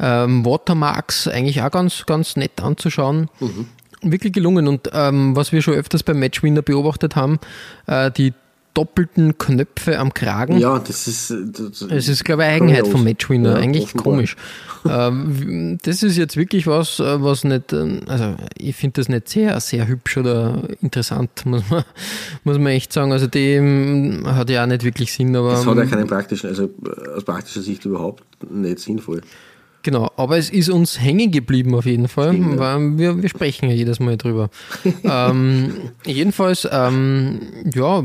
[0.00, 3.28] ähm, Watermarks, eigentlich auch ganz, ganz nett anzuschauen.
[4.02, 4.66] Wirklich gelungen.
[4.66, 7.38] Und ähm, was wir schon öfters beim Matchwinner beobachtet haben,
[7.86, 8.32] äh, die
[8.74, 10.58] doppelten Knöpfe am Kragen.
[10.58, 11.30] Ja, das ist.
[11.30, 11.36] äh,
[11.88, 13.52] Das, ist, glaube ich, eine Eigenheit vom Matchwinner.
[13.52, 14.04] Ja, Eigentlich offenbar.
[14.04, 14.36] komisch.
[14.88, 19.28] ähm, das ist jetzt wirklich was, äh, was nicht, äh, also ich finde das nicht
[19.28, 21.84] sehr, sehr hübsch oder interessant, muss man,
[22.44, 23.12] muss man echt sagen.
[23.12, 25.52] Also die ähm, hat ja auch nicht wirklich Sinn, aber.
[25.52, 26.68] Das hat ja ähm, keinen praktischen, also
[27.16, 29.22] aus praktischer Sicht überhaupt nicht sinnvoll.
[29.84, 33.68] Genau, aber es ist uns hängen geblieben auf jeden Fall, Stimmt, weil wir, wir sprechen
[33.68, 34.48] ja jedes Mal drüber.
[35.04, 35.74] ähm,
[36.06, 37.40] jedenfalls, ähm,
[37.74, 38.02] ja,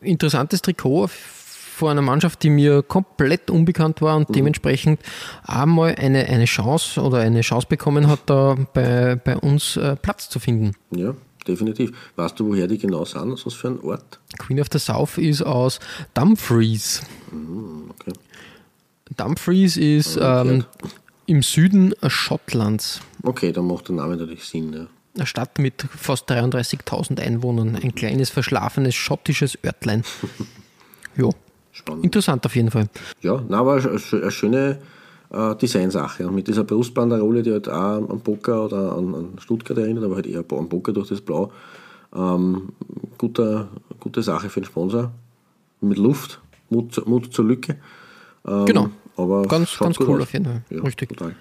[0.00, 4.24] interessantes Trikot vor einer Mannschaft, die mir komplett unbekannt war Mhm.
[4.26, 5.00] und dementsprechend
[5.44, 10.28] einmal eine, eine Chance oder eine Chance bekommen hat, da bei, bei uns äh, Platz
[10.28, 10.72] zu finden.
[10.90, 11.14] Ja,
[11.46, 11.92] definitiv.
[12.16, 13.44] Weißt du, woher die genau sind?
[13.46, 14.18] Was für ein Ort?
[14.38, 15.78] Queen of the South ist aus
[16.14, 17.02] Dumfries.
[17.90, 18.12] Okay.
[19.16, 20.64] Dumfries ist ähm,
[21.26, 23.00] im Süden Schottlands.
[23.22, 24.72] Okay, dann macht der Name natürlich Sinn.
[24.72, 24.86] Ja.
[25.18, 30.04] Eine Stadt mit fast 33.000 Einwohnern, ein kleines, verschlafenes schottisches Örtlein.
[31.16, 31.28] Ja,
[31.72, 32.04] Spannend.
[32.04, 32.88] interessant auf jeden Fall.
[33.22, 34.78] Ja, na, aber eine, sch- eine schöne
[35.32, 36.28] äh, Designsache.
[36.28, 40.14] Und mit dieser Brustbanderole, die halt auch an Bocker oder an, an Stuttgart erinnert, aber
[40.14, 41.50] halt eher an Bocker durch das Blau.
[42.14, 42.68] Ähm,
[43.18, 43.66] guter,
[43.98, 45.10] gute Sache für den Sponsor.
[45.80, 47.76] Mit Luft, Mut, Mut zur Lücke.
[48.46, 48.90] Ähm, Genau.
[49.16, 50.22] Aber Ganz- ganz cool aus.
[50.22, 50.62] auf jeden Fall.
[50.70, 51.08] Ja, Richtig.
[51.08, 51.34] Total.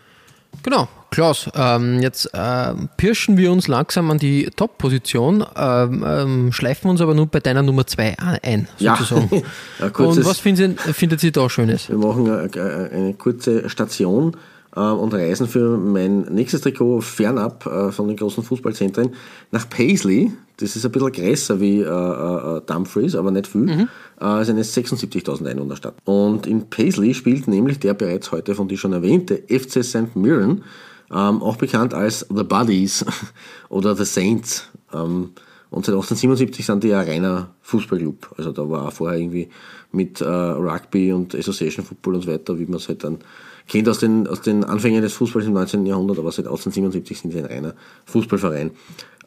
[0.64, 6.90] Genau, Klaus, ähm, jetzt äh, pirschen wir uns langsam an die Top-Position, ähm, ähm, schleifen
[6.90, 8.98] uns aber nur bei deiner Nummer 2 ein, Ja.
[8.98, 9.44] sozusagen.
[9.80, 11.88] Ein kurzes- Und was findet, findet sie da Schönes?
[11.90, 14.36] Wir machen eine, eine kurze Station
[14.82, 19.14] und reisen für mein nächstes Trikot fernab äh, von den großen Fußballzentren
[19.52, 20.32] nach Paisley.
[20.58, 23.62] Das ist ein bisschen größer wie äh, äh, Dumfries, aber nicht viel.
[23.62, 23.88] Mhm.
[24.20, 25.96] Äh, ist eine 76.000 Einwohnerstadt.
[26.06, 30.16] Und in Paisley spielt nämlich der bereits heute von dir schon erwähnte FC St.
[30.16, 30.64] Mirren,
[31.12, 33.06] ähm, auch bekannt als The Buddies
[33.70, 34.68] oder The Saints.
[34.94, 35.32] Ähm,
[35.70, 38.36] und seit 1877 sind die ja ein reiner Fußballclub.
[38.38, 39.50] Also da war auch vorher irgendwie
[39.92, 43.20] mit äh, Rugby und Association Football und so weiter, wie man es halt dann
[43.68, 45.86] kennt aus den, aus den Anfängen des Fußballs im 19.
[45.86, 47.74] Jahrhundert, aber seit 1877 sind sie ein reiner
[48.06, 48.72] Fußballverein.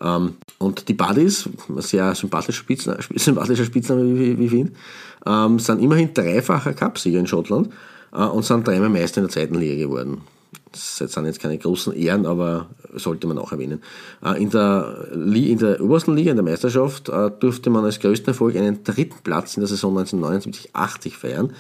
[0.01, 4.73] Ähm, und die Buddies, ein sehr sympathischer Spitzname, sympathischer Spitzname wie, wie finde,
[5.27, 7.71] ähm, sind immerhin dreifacher Cupsieger in Schottland
[8.13, 10.23] äh, und sind dreimal Meister in der zweiten Liga geworden.
[10.73, 13.83] Das sind jetzt keine großen Ehren, aber sollte man auch erwähnen.
[14.25, 18.29] Äh, In der, in der obersten Liga, in der Meisterschaft, äh, durfte man als größten
[18.29, 21.53] Erfolg einen dritten Platz in der Saison 1979-80 feiern.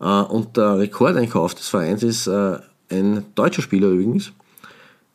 [0.00, 2.58] Äh, Und der Rekordeinkauf des Vereins ist äh,
[2.90, 4.32] ein deutscher Spieler übrigens.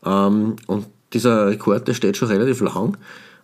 [0.06, 2.98] Ähm, Und dieser Rekord, der steht schon relativ lang.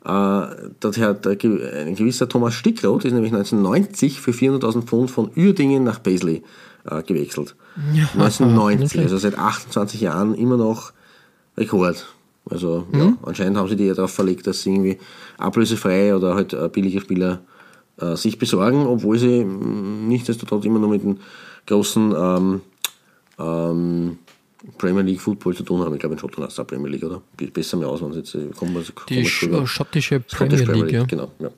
[0.03, 5.11] Äh, Dort hat ein ge- ein gewisser Thomas Stickroth, ist nämlich 1990 für 400.000 Pfund
[5.11, 6.43] von Uerdingen nach Paisley
[7.05, 7.55] gewechselt.
[7.93, 10.93] Ja, 1990, nicht also seit 28 Jahren immer noch
[11.55, 12.07] Rekord.
[12.49, 14.97] Also ja, anscheinend haben sie die ja darauf verlegt, dass sie irgendwie
[15.37, 17.41] ablösefrei oder halt billige Spieler
[18.01, 21.19] äh, sich besorgen, obwohl sie mh, nichtsdestotrotz immer nur mit den
[21.67, 22.61] großen ähm,
[23.39, 24.17] ähm,
[24.77, 25.93] Premier League Football zu tun haben.
[25.95, 27.21] Ich glaube in Schottland heißt es auch Premier League, oder?
[27.35, 29.65] Be- Besser mir aus, wenn sie jetzt äh, kommen wir, kommen Die sch drüber.
[29.65, 31.03] schottische Scottish Premier League, ja.
[31.05, 31.49] Genau, ja.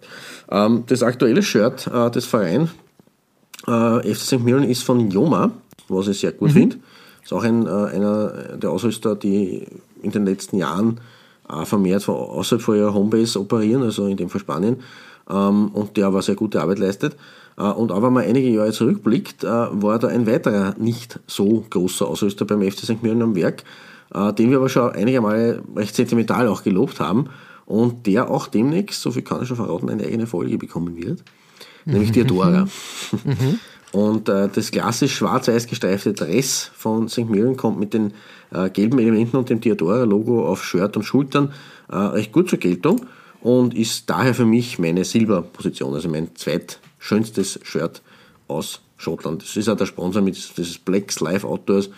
[0.49, 2.69] Ähm, das aktuelle Shirt äh, des Vereins
[3.67, 4.39] äh, FC St.
[4.39, 5.51] Mirren ist von Joma,
[5.89, 6.77] was ich sehr gut finde.
[7.23, 9.65] Ist auch ein, äh, einer der Ausrüster, die
[10.01, 10.99] in den letzten Jahren
[11.49, 14.77] äh, vermehrt von außerhalb von ihrer Homebase operieren, also in dem Fall Spanien,
[15.25, 17.15] und der aber sehr gute Arbeit leistet.
[17.57, 21.65] Äh, und auch wenn man einige Jahre zurückblickt, äh, war da ein weiterer nicht so
[21.69, 23.03] großer Ausrüster beim FC St.
[23.03, 23.63] Mirren am Werk,
[24.13, 27.29] äh, den wir aber schon einige Male recht sentimental auch gelobt haben
[27.65, 31.23] und der auch demnächst, so viel kann ich schon verraten, eine eigene Folge bekommen wird,
[31.85, 32.67] nämlich Diadora.
[33.91, 37.29] Und äh, das klassisch schwarz-weiß gestreifte Dress von St.
[37.29, 38.13] Mirren kommt mit den
[38.51, 41.53] äh, gelben Elementen und dem Diadora-Logo auf Shirt und Schultern
[41.91, 43.01] äh, recht gut zur Geltung
[43.43, 48.01] und ist daher für mich meine Silberposition, also mein zweitschönstes Shirt
[48.47, 49.41] aus Schottland.
[49.41, 51.89] Das ist auch der Sponsor mit dieses Blacks Live Outdoors.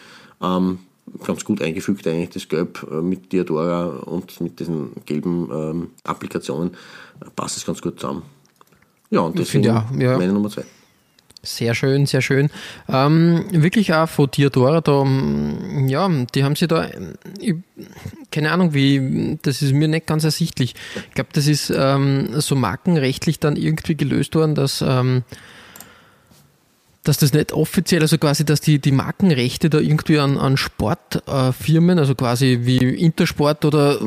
[0.41, 0.79] Ähm,
[1.23, 6.73] ganz gut eingefügt eigentlich, das Gelb äh, mit Diadora und mit diesen gelben ähm, Applikationen
[7.21, 8.23] äh, passt es ganz gut zusammen.
[9.11, 10.17] Ja, und deswegen finde ja, ja.
[10.17, 10.65] meine Nummer zwei.
[11.45, 12.49] Sehr schön, sehr schön.
[12.89, 17.55] Ähm, wirklich auch von Diadora, da, ähm, ja, die haben sie da, ähm, ich,
[18.31, 20.75] keine Ahnung wie, das ist mir nicht ganz ersichtlich.
[21.07, 25.23] Ich glaube, das ist ähm, so markenrechtlich dann irgendwie gelöst worden, dass, ähm,
[27.07, 31.99] dass das nicht offiziell, also quasi, dass die, die Markenrechte da irgendwie an, an Sportfirmen,
[31.99, 33.99] also quasi wie Intersport oder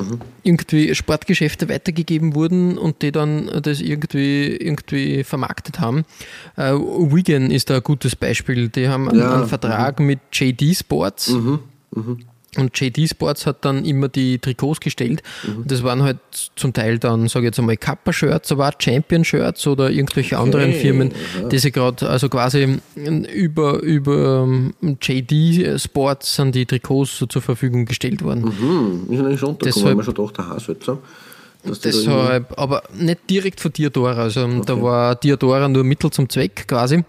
[0.42, 6.04] irgendwie Sportgeschäfte weitergegeben wurden und die dann das irgendwie, irgendwie vermarktet haben.
[6.56, 8.68] Äh, Wigan ist da ein gutes Beispiel.
[8.68, 11.34] Die haben Ja, einen Vertrag mit JD Sports.
[12.59, 15.23] Und JD Sports hat dann immer die Trikots gestellt.
[15.47, 16.18] Und das waren halt
[16.57, 21.12] zum Teil dann, sage ich jetzt einmal, Kappa-Shirts, aber auch Champion-Shirts oder irgendwelche anderen Firmen,
[21.51, 27.42] die sie gerade, also quasi über, über ähm, JD Sports sind die Trikots so zur
[27.42, 28.44] Verfügung gestellt worden.
[28.44, 30.99] Hm, ist eigentlich schon untergekommen, schon gedacht, aha, seltsam.
[31.64, 34.23] Deshalb, aber nicht direkt von Diadora.
[34.23, 37.05] Also da war Diadora nur Mittel zum Zweck quasi.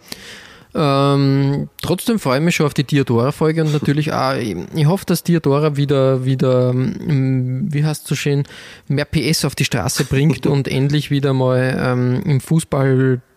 [0.75, 5.23] Ähm, trotzdem freue ich mich schon auf die Diadora-Folge und natürlich auch, ich, hoffe, dass
[5.23, 8.43] Diadora wieder, wieder, ähm, wie heißt es so schön,
[8.87, 12.39] mehr PS auf die Straße bringt und endlich wieder mal ähm, im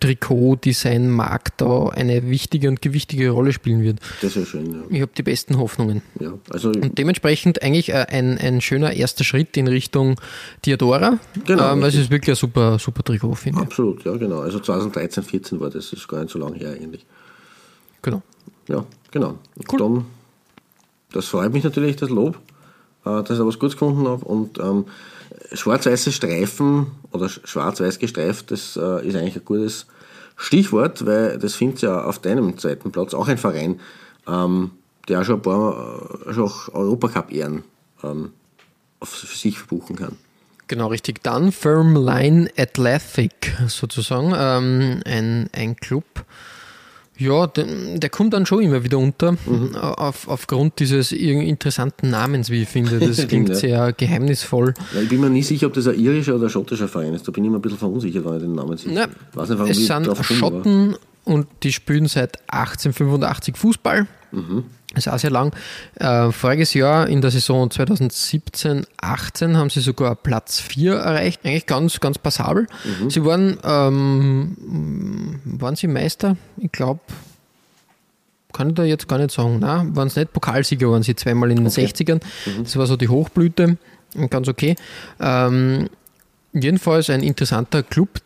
[0.02, 4.00] Fußball-Trikot-Design-Markt da eine wichtige und gewichtige Rolle spielen wird.
[4.20, 4.80] Das wäre schön, ja.
[4.90, 6.02] Ich habe die besten Hoffnungen.
[6.20, 6.32] ja.
[6.50, 10.20] Also, Und dementsprechend eigentlich äh, ein, ein schöner erster Schritt in Richtung
[10.64, 11.18] Diadora.
[11.46, 13.66] Genau, Ähm, es ist wirklich ein super, super Trikot, finde ich.
[13.66, 14.40] absolut, ja, genau.
[14.40, 17.04] Also 2013, 14 war das, das ist gar nicht so lange her eigentlich.
[18.02, 18.22] Genau.
[18.68, 19.38] Ja, genau.
[19.56, 20.04] Und Dann,
[21.12, 22.36] das freut mich natürlich, das Lob,
[23.04, 24.24] äh, dass ich was Gutes gefunden habe.
[24.24, 24.86] Und ähm,
[25.52, 29.86] schwarz-weiße Streifen oder sch- schwarz-weiß gestreift, das äh, ist eigentlich ein gutes
[30.42, 33.80] Stichwort, weil das findet ja auf deinem zweiten Platz auch ein Verein,
[34.26, 34.72] ähm,
[35.08, 37.62] der auch schon ein paar äh, schon auch Europacup-Ehren
[38.02, 38.32] ähm,
[39.00, 40.16] auf sich verbuchen kann.
[40.66, 41.22] Genau, richtig.
[41.22, 44.32] Dann Firm Line Athletic sozusagen.
[44.36, 46.24] Ähm, ein, ein Club.
[47.18, 47.66] Ja, der,
[47.98, 49.74] der kommt dann schon immer wieder unter, Mhm.
[49.76, 52.98] auf, aufgrund dieses interessanten Namens, wie ich finde.
[52.98, 53.54] Das klingt ja.
[53.54, 54.74] sehr geheimnisvoll.
[54.94, 57.28] Weil ich bin mir nie sicher, ob das ein irischer oder ein schottischer Verein ist.
[57.28, 58.92] Da bin ich mir ein bisschen verunsichert, wenn ich den Namen sehe.
[58.92, 60.24] Ich weiß nicht, warum es sind.
[60.24, 64.06] Schotten und die spielen seit 1885 Fußball.
[64.32, 64.64] Mhm.
[64.94, 65.54] Das ist auch sehr lang.
[65.94, 71.40] Äh, voriges Jahr in der Saison 2017, 18 haben sie sogar Platz 4 erreicht.
[71.44, 72.66] Eigentlich ganz, ganz passabel.
[72.84, 73.10] Mhm.
[73.10, 76.36] Sie waren, ähm, waren sie Meister?
[76.58, 77.00] Ich glaube,
[78.52, 79.58] kann ich da jetzt gar nicht sagen.
[79.60, 80.32] Nein, waren es nicht.
[80.32, 82.20] Pokalsieger waren sie zweimal in den 60ern.
[82.46, 82.64] Mhm.
[82.64, 83.78] Das war so die Hochblüte.
[84.28, 84.76] Ganz okay.
[85.20, 85.88] Ähm,
[86.52, 88.20] jedenfalls ein interessanter Club.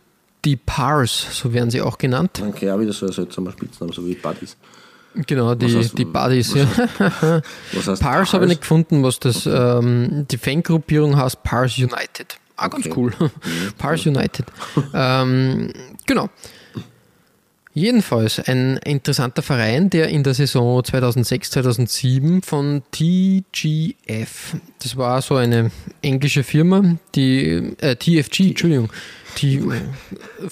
[0.45, 2.39] Die Pars, so werden sie auch genannt.
[2.41, 4.57] Danke, auch wieder so ein seltsamer Spitzname, so wie Buddies.
[5.27, 6.53] Genau, die, heißt- die Buddies.
[6.55, 6.67] Ja.
[7.73, 12.37] Was heißt Pars habe ich nicht gefunden, was das, ähm, die Fangruppierung heißt Pars United.
[12.57, 12.95] Ah, ganz Okay.
[12.97, 13.13] cool.
[13.79, 14.47] Pars United.
[14.95, 15.73] ähm,
[16.07, 16.29] genau.
[17.77, 25.35] Jedenfalls ein interessanter Verein, der in der Saison 2006, 2007 von TGF, das war so
[25.35, 28.89] eine englische Firma, die, äh, TFG, Entschuldigung,
[29.43, 29.63] die,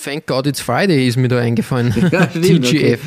[0.05, 1.95] thank God it's Friday ist mir da eingefallen.
[2.13, 3.01] Ja, stimmt, TGF.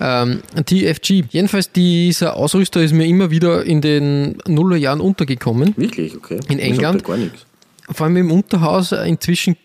[0.00, 1.24] Ähm, TFG.
[1.28, 5.74] Jedenfalls dieser Ausrüster ist mir immer wieder in den Nullerjahren untergekommen.
[5.76, 6.40] Wirklich, okay.
[6.48, 7.02] In England?
[7.02, 8.92] Vor allem im Unterhaus.
[8.92, 9.56] Inzwischen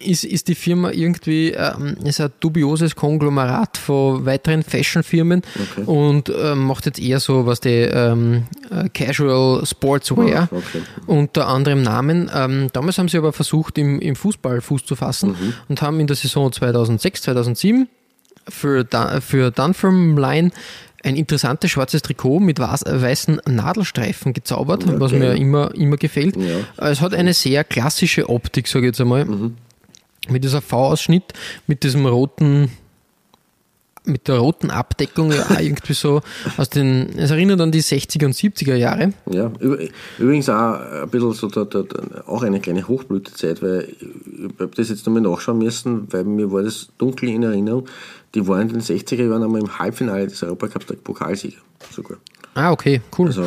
[0.00, 5.84] ist, ist die Firma irgendwie ähm, ist ein dubioses Konglomerat von weiteren Fashion-Firmen Okay.
[5.86, 10.82] und ähm, macht jetzt eher so was die ähm, äh, Casual Sportswear Ah, okay.
[11.06, 12.30] unter anderem Namen.
[12.34, 15.54] Ähm, damals haben sie aber versucht, im, im Fußball Fuß zu fassen Mhm.
[15.68, 17.88] und haben in der Saison 2006, 2007
[18.48, 20.50] für, Da- für Dunfermline
[21.04, 26.36] ein interessantes schwarzes Trikot mit weiß- weißen Nadelstreifen gezaubert, Ja, was mir immer, immer gefällt.
[26.36, 26.88] Ja.
[26.88, 29.24] Es hat eine sehr klassische Optik, sage ich jetzt einmal.
[29.24, 29.56] Mhm.
[30.28, 31.24] Mit dieser V-Ausschnitt,
[31.66, 32.70] mit diesem roten,
[34.04, 36.22] mit der roten Abdeckung, ja, irgendwie so
[36.56, 39.12] aus den, es erinnert an die 60er und 70er Jahre.
[39.30, 41.84] Ja, üb- übrigens auch ein bisschen so der, der,
[42.28, 46.62] auch eine kleine Hochblütezeit, weil ich habe das jetzt nochmal nachschauen müssen, weil mir war
[46.62, 47.86] das dunkel in Erinnerung.
[48.34, 51.58] Die waren in den 60er Jahren einmal im Halbfinale des Europacups der Pokalsieger
[51.90, 52.18] sogar.
[52.54, 53.26] Ah, okay, cool.
[53.28, 53.44] Also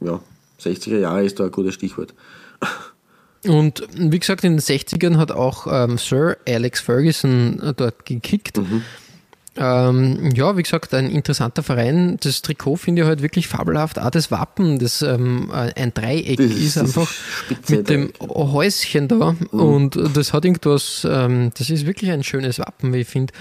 [0.00, 0.20] ja,
[0.60, 2.14] 60er Jahre ist da ein gutes Stichwort.
[3.46, 8.58] Und wie gesagt, in den 60ern hat auch ähm, Sir Alex Ferguson äh, dort gekickt.
[9.56, 12.16] Ähm, ja, wie gesagt, ein interessanter Verein.
[12.20, 14.00] Das Trikot finde ich halt wirklich fabelhaft.
[14.00, 17.12] Auch das Wappen, das ähm, äh, ein Dreieck Das ist, ist- einfach
[17.68, 19.36] mit dem Häuschen da.
[19.52, 23.32] Und das hat irgendwas, ähm, das ist wirklich ein schönes Wappen, wie ich finde.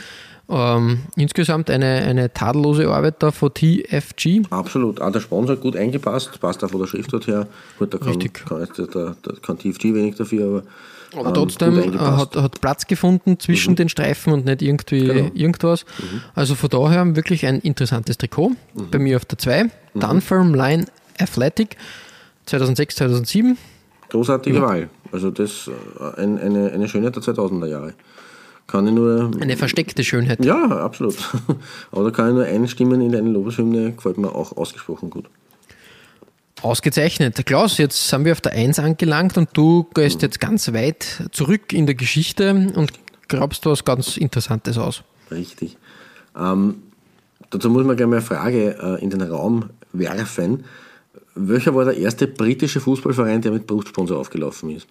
[0.50, 4.42] Ähm, insgesamt eine, eine tadellose Arbeit da von TFG.
[4.50, 5.02] Absolut.
[5.02, 7.48] Auch der Sponsor gut eingepasst, passt auch von der Schriftart her.
[7.80, 8.34] Gut, da kann, Richtig.
[8.46, 12.86] kann, der, der kann TFG wenig dafür, aber, Aber ähm, trotzdem äh, hat, hat Platz
[12.88, 15.32] gefunden zwischen den Streifen und nicht irgendwie Genau.
[15.34, 15.86] irgendwas.
[16.36, 18.52] Also von daher wirklich ein interessantes Trikot.
[18.92, 19.70] Bei mir auf der 2.
[19.94, 20.86] Dunfermline
[21.20, 21.78] Athletic
[22.48, 23.58] 2006, 2007.
[24.10, 24.90] Großartige Wahl.
[25.12, 25.70] Also das
[26.00, 27.94] äh, ein, eine, eine Schönheit der 2000er Jahre.
[28.68, 30.44] Kann ich nur Eine versteckte Schönheit.
[30.44, 31.18] Ja, absolut.
[31.92, 35.26] Aber da kann ich nur einstimmen in eine Lobeshymne, gefällt mir auch ausgesprochen gut.
[36.62, 37.46] Ausgezeichnet.
[37.46, 41.74] Klaus, jetzt sind wir auf der 1 angelangt und du gehst jetzt ganz weit zurück
[41.74, 42.94] in der Geschichte und
[43.28, 45.04] grabst was ganz Interessantes aus.
[45.30, 45.78] Richtig.
[46.38, 46.84] Ähm,
[47.50, 50.64] dazu muss man gleich mal eine Frage äh, in den Raum werfen.
[51.36, 54.88] Welcher war der erste britische Fußballverein, der mit Brustsponsor aufgelaufen ist?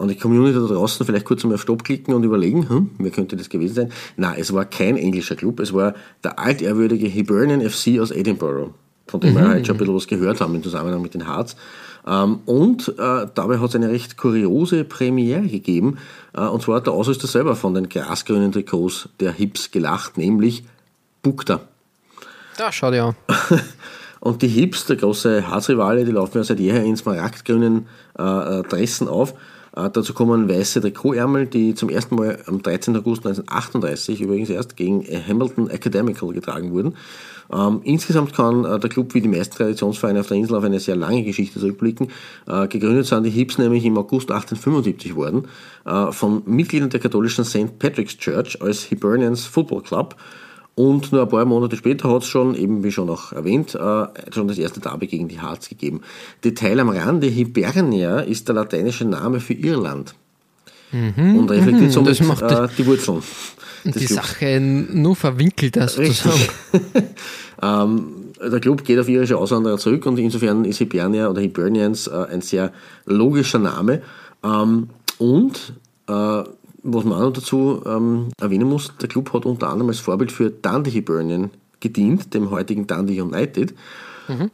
[0.00, 3.10] Und die Community da draußen vielleicht kurz mal auf Stopp klicken und überlegen, hm, wer
[3.10, 3.92] könnte das gewesen sein?
[4.16, 5.92] Nein, es war kein englischer Club, es war
[6.24, 8.72] der altehrwürdige Hibernian FC aus Edinburgh,
[9.06, 11.54] von dem wir heute schon ein bisschen was gehört haben im Zusammenhang mit den Hearts.
[12.06, 15.98] Ähm, und äh, dabei hat es eine recht kuriose Premiere gegeben,
[16.32, 20.64] äh, und zwar hat der Ausrüster selber von den grasgrünen Trikots der Hips gelacht, nämlich
[21.20, 21.60] Bukta.
[22.56, 23.14] Da, schau dir an.
[24.20, 27.86] Und die Hips, der große Harzrivale, die laufen ja seit jeher in smaragdgrünen
[28.18, 29.34] äh, äh, Dressen auf.
[29.76, 32.96] Äh, dazu kommen weiße Trikotärmel, die zum ersten Mal am 13.
[32.96, 36.96] August 1938 übrigens erst gegen äh, Hamilton Academical getragen wurden.
[37.52, 40.78] Ähm, insgesamt kann äh, der Club wie die meisten Traditionsvereine auf der Insel auf eine
[40.78, 42.08] sehr lange Geschichte zurückblicken.
[42.46, 45.48] Äh, gegründet sind die Hips nämlich im August 1875 worden
[45.84, 47.78] äh, von Mitgliedern der katholischen St.
[47.78, 50.16] Patrick's Church als Hibernians Football Club.
[50.74, 54.06] Und nur ein paar Monate später hat es schon, eben wie schon auch erwähnt, äh,
[54.32, 56.00] schon das erste Derby gegen die Hearts gegeben.
[56.44, 60.14] Detail am Rande, Hibernia ist der lateinische Name für Irland.
[60.92, 63.22] und reflektiert somit das macht äh, die Wurzeln.
[63.84, 64.14] Die Clubs.
[64.14, 66.40] Sache nur verwinkelt, das sozusagen.
[67.62, 72.26] Ähm, der Club geht auf irische Auswanderer zurück und insofern ist Hibernia oder Hibernians äh,
[72.30, 72.72] ein sehr
[73.04, 74.02] logischer Name.
[74.42, 75.74] Ähm, und
[76.08, 76.42] äh,
[76.82, 80.32] was man auch noch dazu ähm, erwähnen muss, der Club hat unter anderem als Vorbild
[80.32, 81.50] für Dundee Hibernian
[81.80, 83.74] gedient, dem heutigen Dundee United.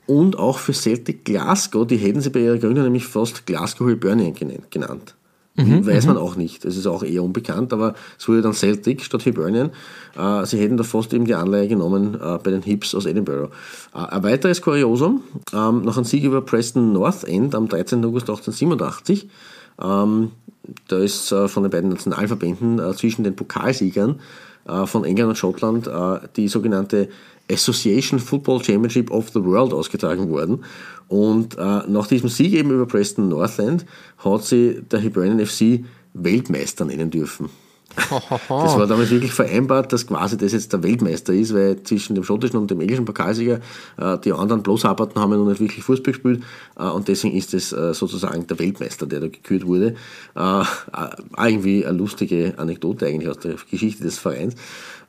[0.07, 4.35] Und auch für Celtic Glasgow, die hätten sie bei ihrer Gründung nämlich fast Glasgow Hibernian
[4.35, 4.70] genannt.
[4.70, 5.14] genannt.
[5.57, 6.64] Weiß man auch nicht.
[6.64, 9.70] Das ist auch eher unbekannt, aber es wurde dann Celtic statt Hibernian.
[10.16, 13.51] Äh, sie hätten da fast eben die Anleihe genommen äh, bei den Hips aus Edinburgh.
[13.95, 15.22] Äh, ein weiteres Kuriosum,
[15.55, 18.05] ähm, nach einem Sieg über Preston North End am 13.
[18.05, 19.31] August 1887,
[19.83, 20.31] ähm,
[20.89, 24.20] da ist äh, von den beiden Nationalverbänden äh, zwischen den Pokalsiegern
[24.66, 27.09] äh, von England und Schottland äh, die sogenannte
[27.51, 30.64] Association Football Championship of the World ausgetragen worden.
[31.09, 33.87] Und äh, nach diesem Sieg eben über Preston North End
[34.18, 37.49] hat sie der Hibernian FC Weltmeister nennen dürfen.
[38.49, 42.24] Das war damals wirklich vereinbart, dass quasi das jetzt der Weltmeister ist, weil zwischen dem
[42.24, 43.61] schottischen und dem englischen Pokalsieger
[43.97, 46.42] äh, die anderen bloß arbeiten haben ja noch nicht wirklich Fußball gespielt
[46.78, 49.94] äh, und deswegen ist es äh, sozusagen der Weltmeister, der da gekürt wurde.
[50.34, 50.64] Äh, äh,
[51.38, 54.55] irgendwie eine lustige Anekdote eigentlich aus der Geschichte des Vereins.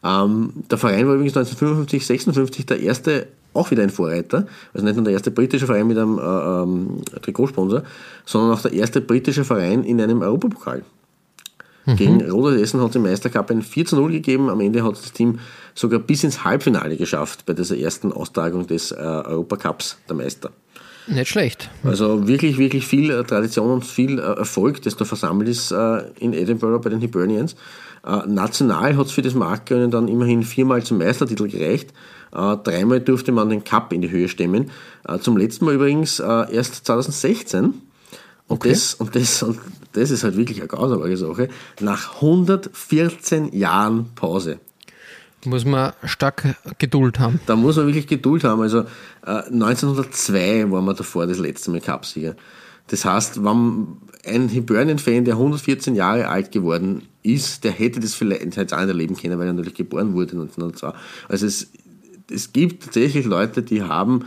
[0.04, 4.96] Ähm, der Verein war übrigens 1955, 56 der erste, auch wieder ein Vorreiter, also nicht
[4.96, 7.84] nur der erste britische Verein mit einem äh, ähm, Trikotsponsor,
[8.26, 10.84] sondern auch der erste britische Verein in einem Europapokal.
[11.96, 14.50] Gegen Roda Essen hat es im Meistercup ein 4 zu 0 gegeben.
[14.50, 15.40] Am Ende hat das Team
[15.74, 20.52] sogar bis ins Halbfinale geschafft bei dieser ersten Austragung des äh, Europacups der Meister.
[21.08, 21.70] Nicht schlecht.
[21.84, 26.02] Also wirklich, wirklich viel äh, Tradition und viel äh, Erfolg, das da versammelt ist äh,
[26.20, 27.56] in Edinburgh bei den Hibernians.
[28.06, 31.92] Äh, national hat es für das Marktgründen dann immerhin viermal zum Meistertitel gereicht.
[32.34, 34.72] Äh, dreimal durfte man den Cup in die Höhe stemmen.
[35.08, 37.64] Äh, zum letzten Mal übrigens erst 2016.
[37.64, 37.74] Und,
[38.50, 38.70] Okay.
[38.70, 39.60] das, und, das, und
[39.98, 41.50] das ist halt wirklich eine grausame Sache.
[41.82, 44.60] Nach 114 Jahren Pause.
[45.46, 47.40] Muss man stark Geduld haben.
[47.46, 48.62] Da muss man wirklich Geduld haben.
[48.62, 48.82] Also
[49.26, 52.36] äh, 1902 waren wir davor das letzte Mal Cupsieger.
[52.88, 58.56] Das heißt, wenn ein Hibernian-Fan, der 114 Jahre alt geworden ist, der hätte das vielleicht
[58.56, 60.94] jetzt auch nicht erleben können, weil er natürlich geboren wurde 1902.
[61.28, 61.68] Also es,
[62.32, 64.26] es gibt tatsächlich Leute, die haben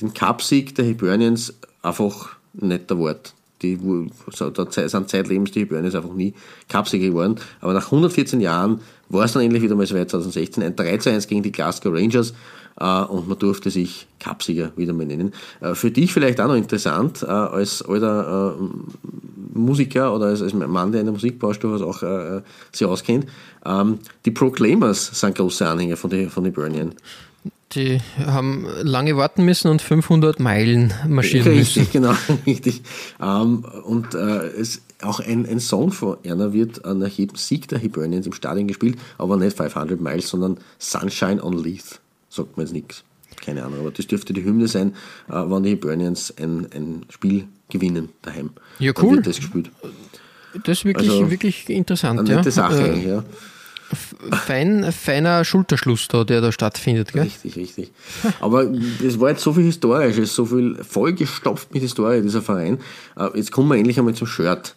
[0.00, 3.34] den Cupsieg der Hibernians einfach nicht der Wort.
[3.62, 6.34] Die sind zeitlebens die Hibernians einfach nie
[6.68, 7.36] Cupsieger geworden.
[7.60, 10.62] Aber nach 114 Jahren war es dann endlich wieder mal so weit 2016.
[10.62, 12.32] Ein 3 zu 1 gegen die Glasgow Rangers
[12.78, 15.32] äh, und man durfte sich Cupsieger wieder mal nennen.
[15.60, 20.54] Äh, für dich vielleicht auch noch interessant, äh, als alter äh, Musiker oder als, als
[20.54, 22.42] Mann, der in der Musikbranche durchaus auch äh,
[22.72, 23.26] sich auskennt.
[23.64, 26.94] Ähm, die Proclaimers sind große Anhänger von den von die.
[27.72, 31.80] Die haben lange warten müssen und 500 Meilen marschieren müssen.
[31.80, 32.14] Richtig, genau,
[32.46, 32.82] richtig.
[33.22, 37.78] Ähm, und äh, es, auch ein, ein Song von Erna wird nach jedem Sieg der
[37.78, 42.00] Hibernians im Stadion gespielt, aber nicht 500 Miles, sondern Sunshine on Leith.
[42.28, 43.04] Sagt mir jetzt nichts.
[43.44, 44.94] Keine Ahnung, aber das dürfte die Hymne sein,
[45.28, 48.50] äh, wenn die Hibernians ein, ein Spiel gewinnen daheim.
[48.78, 49.16] Ja, Dann cool.
[49.16, 49.70] wird das gespielt.
[50.64, 52.18] Das ist wirklich, Also, wirklich interessant.
[52.20, 52.36] Eine ja.
[52.36, 53.24] nette Sache, Äh, ja.
[53.96, 57.12] Fein, feiner Schulterschluss da, der da stattfindet.
[57.12, 57.22] Gell?
[57.22, 57.92] Richtig, richtig.
[58.40, 58.64] Aber
[59.04, 62.78] es war jetzt so viel Historisches, so viel vollgestopft mit Historie, dieser Verein.
[63.16, 64.74] Äh, Jetzt kommen wir endlich einmal zum Shirt.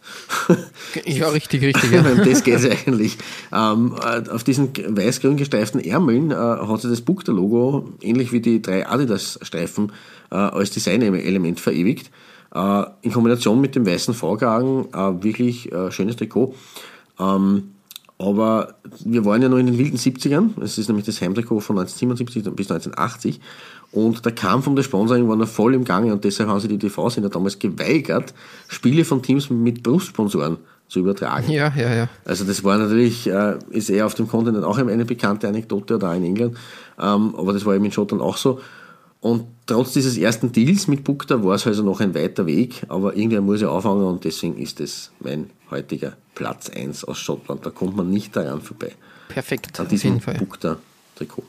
[1.06, 1.92] Ja, richtig, richtig.
[1.92, 2.02] Ja.
[2.02, 3.18] Das geht es eigentlich.
[3.52, 8.62] Ähm, äh, auf diesen weiß-grün gestreiften Ärmeln äh, hat sich das Bukta-Logo, ähnlich wie die
[8.62, 9.92] drei Adidas-Streifen,
[10.30, 12.10] als Designelement verewigt.
[12.56, 16.56] In Kombination mit dem weißen äh, wirklich schönes Trikot.
[17.20, 17.74] Ähm,
[18.18, 20.62] aber wir waren ja noch in den wilden 70ern.
[20.62, 23.42] Es ist nämlich das Heimtrikot von 1977 bis 1980.
[23.92, 26.70] Und der Kampf um das Sponsoring war noch voll im Gange und deshalb haben sich
[26.70, 28.34] die TV-Sender damals geweigert,
[28.68, 30.58] Spiele von Teams mit Brustsponsoren
[30.88, 31.52] zu übertragen.
[31.52, 32.10] ja, ja, ja.
[32.26, 36.10] Also das war natürlich, äh, ist eher auf dem Kontinent auch eine bekannte Anekdote oder
[36.10, 36.58] auch in England,
[37.00, 38.60] ähm, aber das war eben in Schottland auch so.
[39.24, 43.16] Und trotz dieses ersten Deals mit Bukta war es also noch ein weiter Weg, aber
[43.16, 47.66] irgendwer muss ja anfangen und deswegen ist es mein heutiger Platz 1 aus Schottland.
[47.66, 48.92] Da kommt man nicht daran vorbei.
[49.30, 50.34] Perfekt, An auf diesem jeden Fall.
[50.40, 51.44] Bukta-Trikot.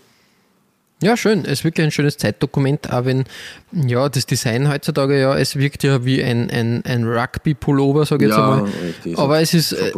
[1.02, 1.44] Ja, schön.
[1.44, 3.24] Es ist wirklich ein schönes Zeitdokument, auch wenn,
[3.72, 8.28] ja, das Design heutzutage, ja, es wirkt ja wie ein, ein, ein Rugby-Pullover, sage ich
[8.30, 8.70] jetzt Ja, einmal.
[8.70, 9.18] richtig.
[9.18, 9.92] Aber es ist äh,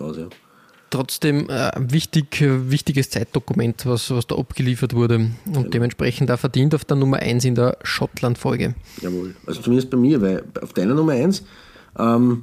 [0.00, 0.28] aus, ja.
[0.90, 6.38] Trotzdem äh, ein wichtig, äh, wichtiges Zeitdokument, was, was da abgeliefert wurde und dementsprechend auch
[6.38, 8.74] verdient auf der Nummer 1 in der Schottland-Folge.
[9.02, 9.34] Jawohl.
[9.46, 11.44] Also zumindest bei mir, weil auf deiner Nummer 1
[11.98, 12.42] ähm,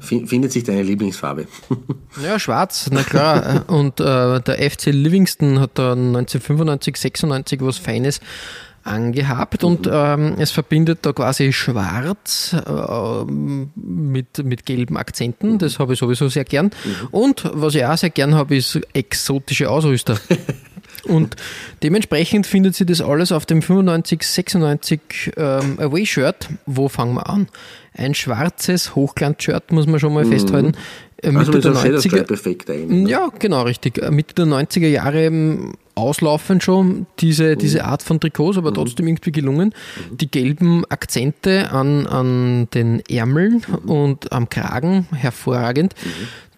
[0.00, 1.46] fin- findet sich deine Lieblingsfarbe.
[2.22, 3.64] Ja, schwarz, na klar.
[3.68, 8.20] Und äh, der FC Livingston hat da 1995, 96 was Feines
[8.84, 15.58] angehabt und ähm, es verbindet da quasi schwarz äh, mit, mit gelben Akzenten.
[15.58, 16.70] Das habe ich sowieso sehr gern.
[17.10, 20.18] Und was ich auch sehr gern habe, ist exotische Ausrüster.
[21.04, 21.34] Und
[21.82, 26.48] dementsprechend findet sie das alles auf dem 95, 96 ähm, Away-Shirt.
[26.66, 27.48] Wo fangen wir an?
[27.94, 30.74] Ein schwarzes Hochglanz-Shirt, muss man schon mal festhalten.
[31.16, 33.02] Äh, Also Mitte mit der einem Shadow 90er, Stripe Effekt eigentlich.
[33.04, 33.10] ne?
[33.10, 33.98] ja, genau, richtig.
[33.98, 39.06] Äh, Mitte der 90er Jahre ähm, auslaufend schon diese, diese Art von Trikots, aber trotzdem
[39.06, 39.74] irgendwie gelungen.
[40.12, 45.94] Die gelben Akzente an, an den Ärmeln und am Kragen, hervorragend.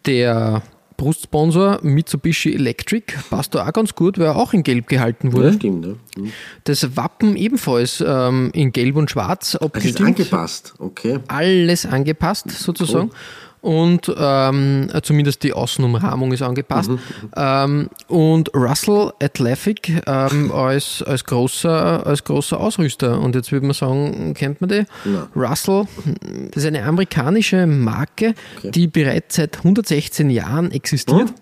[0.07, 0.63] Der
[0.97, 5.33] Brustsponsor Mitsubishi Electric passt da auch ganz gut, weil er auch in Gelb gehalten Ja,
[5.33, 5.53] wurde.
[5.55, 5.81] stimmt.
[5.81, 5.97] Ne?
[6.17, 6.33] Hm.
[6.65, 11.19] Das Wappen ebenfalls ähm, in Gelb und Schwarz abgestimmt angepasst, okay.
[11.29, 13.11] alles angepasst sozusagen.
[13.65, 16.91] Und ähm, zumindest die Außenumrahmung ist angepasst.
[17.35, 23.19] Ähm, und Russell Athletic ähm, als, als, großer, als großer Ausrüster.
[23.19, 24.85] Und jetzt würde man sagen, kennt man die?
[25.07, 25.29] Ja.
[25.35, 25.87] Russell,
[26.51, 31.33] das ist eine amerikanische Marke, die bereits seit 116 Jahren existiert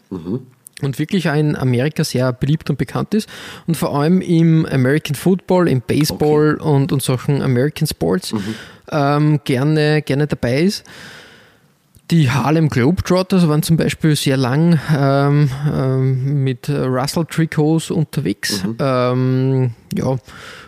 [0.80, 3.28] und wirklich auch in Amerika sehr beliebt und bekannt ist
[3.66, 8.32] und vor allem im American Football, im Baseball und, und solchen American Sports
[8.92, 10.84] ähm, gerne, gerne dabei ist.
[12.12, 18.62] Die Harlem Globetrotters waren zum Beispiel sehr lang ähm, ähm, mit Russell Trikots unterwegs.
[18.78, 20.18] Ähm, ja,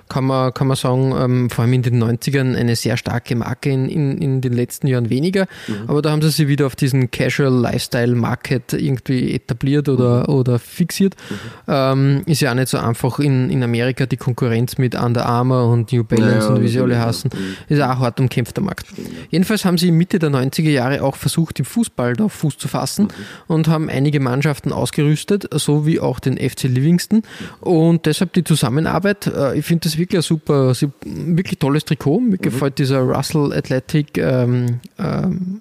[0.08, 3.70] kann man, kann man sagen, ähm, vor allem in den 90ern eine sehr starke Marke,
[3.70, 5.46] in, in, in den letzten Jahren weniger.
[5.66, 5.74] Mhm.
[5.86, 10.34] Aber da haben sie sich wieder auf diesen Casual Lifestyle Market irgendwie etabliert oder, mhm.
[10.34, 11.16] oder fixiert.
[11.28, 11.34] Mhm.
[11.68, 15.68] Ähm, ist ja auch nicht so einfach in, in Amerika die Konkurrenz mit Under Armour
[15.68, 17.30] und New Balance naja, und wie sie alle heißen.
[17.68, 18.86] Ist auch hart umkämpfter Markt.
[19.30, 23.06] Jedenfalls haben sie Mitte der 90er Jahre auch versucht, im Fußball da Fuß zu fassen
[23.06, 23.54] mhm.
[23.54, 27.22] und haben einige Mannschaften ausgerüstet, so wie auch den FC Livingston.
[27.60, 29.13] Und deshalb die Zusammenarbeit.
[29.26, 30.72] Äh, ich finde das wirklich ein super,
[31.04, 32.20] wirklich tolles Trikot.
[32.20, 32.38] Mir mhm.
[32.38, 35.60] gefällt dieser Russell Athletic ähm, ähm,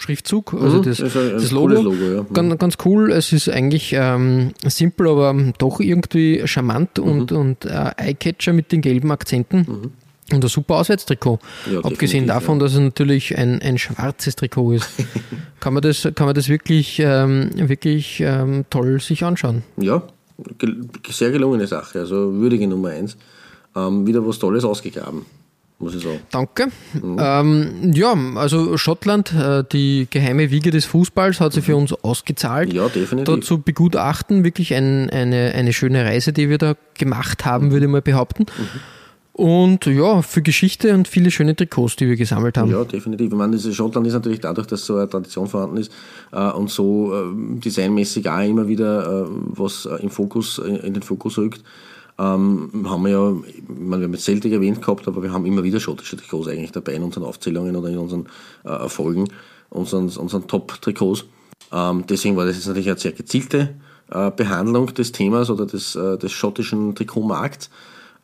[0.00, 1.74] Schriftzug, also mhm, das, das, das Logo.
[1.74, 2.26] Logo ja.
[2.32, 2.58] ganz, mhm.
[2.58, 3.12] ganz cool.
[3.12, 7.04] Es ist eigentlich ähm, simpel, aber doch irgendwie charmant mhm.
[7.04, 9.58] und, und äh, Eyecatcher mit den gelben Akzenten.
[9.58, 9.92] Mhm.
[10.32, 11.40] Und ein super Auswärtstrikot.
[11.72, 12.64] Ja, Abgesehen davon, ja.
[12.64, 14.88] dass es natürlich ein, ein schwarzes Trikot ist.
[15.60, 19.64] kann, man das, kann man das wirklich, ähm, wirklich ähm, toll sich anschauen.
[19.76, 20.04] Ja,
[21.08, 22.00] sehr gelungene Sache.
[22.00, 23.16] Also würdige Nummer eins
[23.76, 25.24] ähm, wieder was Tolles ausgegraben.
[25.78, 26.20] Muss ich sagen.
[26.30, 26.66] Danke.
[26.92, 27.16] Mhm.
[27.18, 32.70] Ähm, ja, also Schottland, äh, die geheime Wiege des Fußballs, hat sich für uns ausgezahlt.
[32.74, 33.24] Ja, definitiv.
[33.24, 37.72] Dort zu begutachten, wirklich ein, eine, eine schöne Reise, die wir da gemacht haben, mhm.
[37.72, 38.44] würde ich mal behaupten.
[39.40, 42.70] Und ja, für Geschichte und viele schöne Trikots, die wir gesammelt haben.
[42.70, 43.28] Ja, definitiv.
[43.28, 45.90] Ich meine, das Schottland ist natürlich dadurch, dass so eine Tradition vorhanden ist
[46.32, 51.02] äh, und so äh, designmäßig auch immer wieder äh, was äh, im Fokus, in den
[51.02, 51.64] Fokus rückt
[52.18, 53.32] ähm, haben wir ja,
[53.68, 56.92] wir haben jetzt selten erwähnt gehabt, aber wir haben immer wieder schottische Trikots eigentlich dabei
[56.92, 58.26] in unseren Aufzählungen oder in unseren
[58.64, 59.26] äh, Erfolgen,
[59.70, 61.24] unseren, unseren Top-Trikots.
[61.72, 63.74] Ähm, deswegen war das jetzt natürlich eine sehr gezielte
[64.10, 67.70] äh, Behandlung des Themas oder des, äh, des schottischen Trikotmarkts.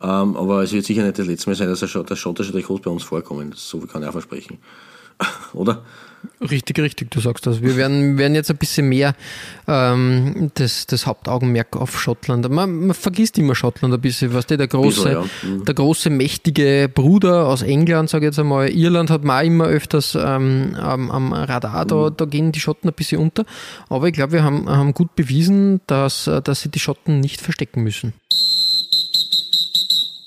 [0.02, 2.90] Ähm, aber es wird sicher nicht das letzte Mal sein, dass, dass schottische Trikots bei
[2.90, 3.52] uns vorkommen.
[3.54, 4.58] So viel kann ich auch versprechen.
[5.52, 5.82] oder?
[6.50, 7.62] Richtig, richtig, du sagst das.
[7.62, 9.14] Wir werden, werden jetzt ein bisschen mehr
[9.68, 12.48] ähm, das, das Hauptaugenmerk auf Schottland.
[12.50, 15.56] Man, man vergisst immer Schottland ein bisschen, was der, der große, bisschen, ja.
[15.56, 15.64] mhm.
[15.64, 18.68] der große, mächtige Bruder aus England, sage ich jetzt einmal.
[18.68, 22.16] Irland hat man auch immer öfters ähm, am, am, Radar, da, mhm.
[22.16, 23.44] da gehen die Schotten ein bisschen unter.
[23.88, 27.82] Aber ich glaube, wir haben, haben gut bewiesen, dass, dass sie die Schotten nicht verstecken
[27.82, 28.12] müssen.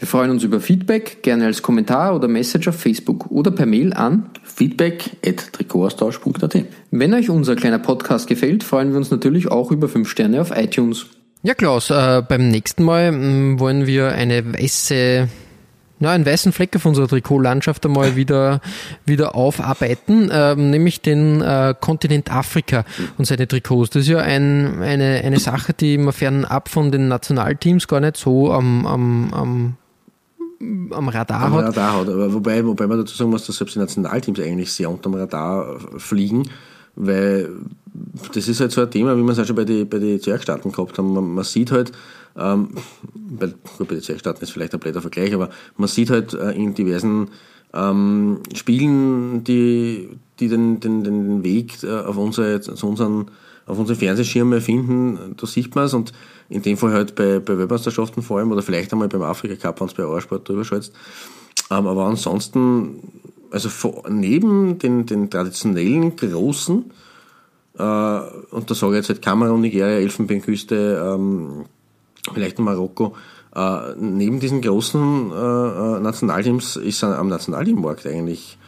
[0.00, 3.92] Wir freuen uns über Feedback, gerne als Kommentar oder Message auf Facebook oder per Mail
[3.92, 6.64] an feedback at trikotaustausch.at.
[6.90, 10.56] Wenn euch unser kleiner Podcast gefällt, freuen wir uns natürlich auch über 5 Sterne auf
[10.56, 11.04] iTunes.
[11.42, 15.28] Ja, Klaus, äh, beim nächsten Mal mh, mm, wollen wir eine weiße
[16.02, 18.62] ja, einen weißen Fleck auf unserer Trikotlandschaft einmal wieder,
[19.04, 22.86] wieder aufarbeiten, ähm, nämlich den äh, Kontinent Afrika
[23.18, 23.90] und seine Trikots.
[23.90, 28.16] Das ist ja ein, eine, eine Sache, die man fernab von den Nationalteams gar nicht
[28.16, 29.76] so am, am, am
[30.60, 31.64] am Radar am hat.
[31.64, 32.08] Radar hat.
[32.08, 35.78] Aber wobei, wobei man dazu sagen muss, dass selbst die Nationalteams eigentlich sehr unterm Radar
[35.96, 36.48] fliegen,
[36.96, 37.50] weil
[38.34, 40.20] das ist halt so ein Thema, wie wir es auch schon bei den bei die
[40.20, 41.14] Zwergstaaten gehabt haben.
[41.14, 41.92] Man, man sieht halt,
[42.36, 42.70] ähm,
[43.14, 43.46] bei,
[43.78, 46.74] gut, bei den Zwergstaaten ist vielleicht ein blöder Vergleich, aber man sieht halt äh, in
[46.74, 47.28] diversen
[47.72, 53.30] ähm, Spielen, die, die den, den, den Weg äh, auf unsere, zu unseren
[53.70, 56.12] auf unseren Fernsehschirme finden, da sieht man es und
[56.48, 59.80] in dem Fall halt bei, bei Weltmeisterschaften vor allem oder vielleicht einmal beim Afrika Cup,
[59.80, 60.92] wenn es bei Eurosport drüber schaltest.
[61.70, 66.90] Ähm, aber ansonsten, also vor, neben den, den traditionellen großen,
[67.78, 71.64] äh, und da sage ich jetzt halt Kamerun, Nigeria, Elfenbeinküste, ähm,
[72.34, 73.14] vielleicht Marokko,
[73.54, 78.58] äh, neben diesen großen äh, äh Nationalteams ist am Nationalteammarkt eigentlich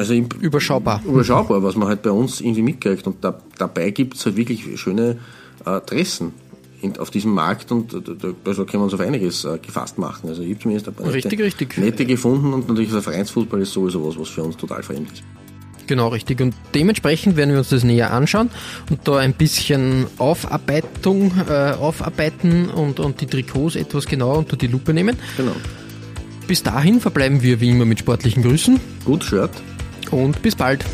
[0.00, 1.02] also überschaubar.
[1.06, 3.06] Überschaubar, was man halt bei uns irgendwie mitkriegt.
[3.06, 5.18] Und da, dabei gibt es halt wirklich schöne
[5.66, 6.32] äh, Dressen
[6.80, 10.30] in, auf diesem Markt und da, da können wir uns auf einiges äh, gefasst machen.
[10.30, 11.76] Also ich habe zumindest ein paar richtig, nette, richtig.
[11.76, 15.22] nette gefunden und natürlich der Vereinsfußball ist sowieso was, was für uns total fremd ist.
[15.86, 16.40] Genau, richtig.
[16.40, 18.48] Und dementsprechend werden wir uns das näher anschauen
[18.88, 24.68] und da ein bisschen Aufarbeitung äh, aufarbeiten und, und die Trikots etwas genauer unter die
[24.68, 25.18] Lupe nehmen.
[25.36, 25.56] Genau.
[26.46, 28.80] Bis dahin verbleiben wir wie immer mit sportlichen Grüßen.
[29.04, 29.50] Gut Shirt
[30.10, 30.84] und bis bald.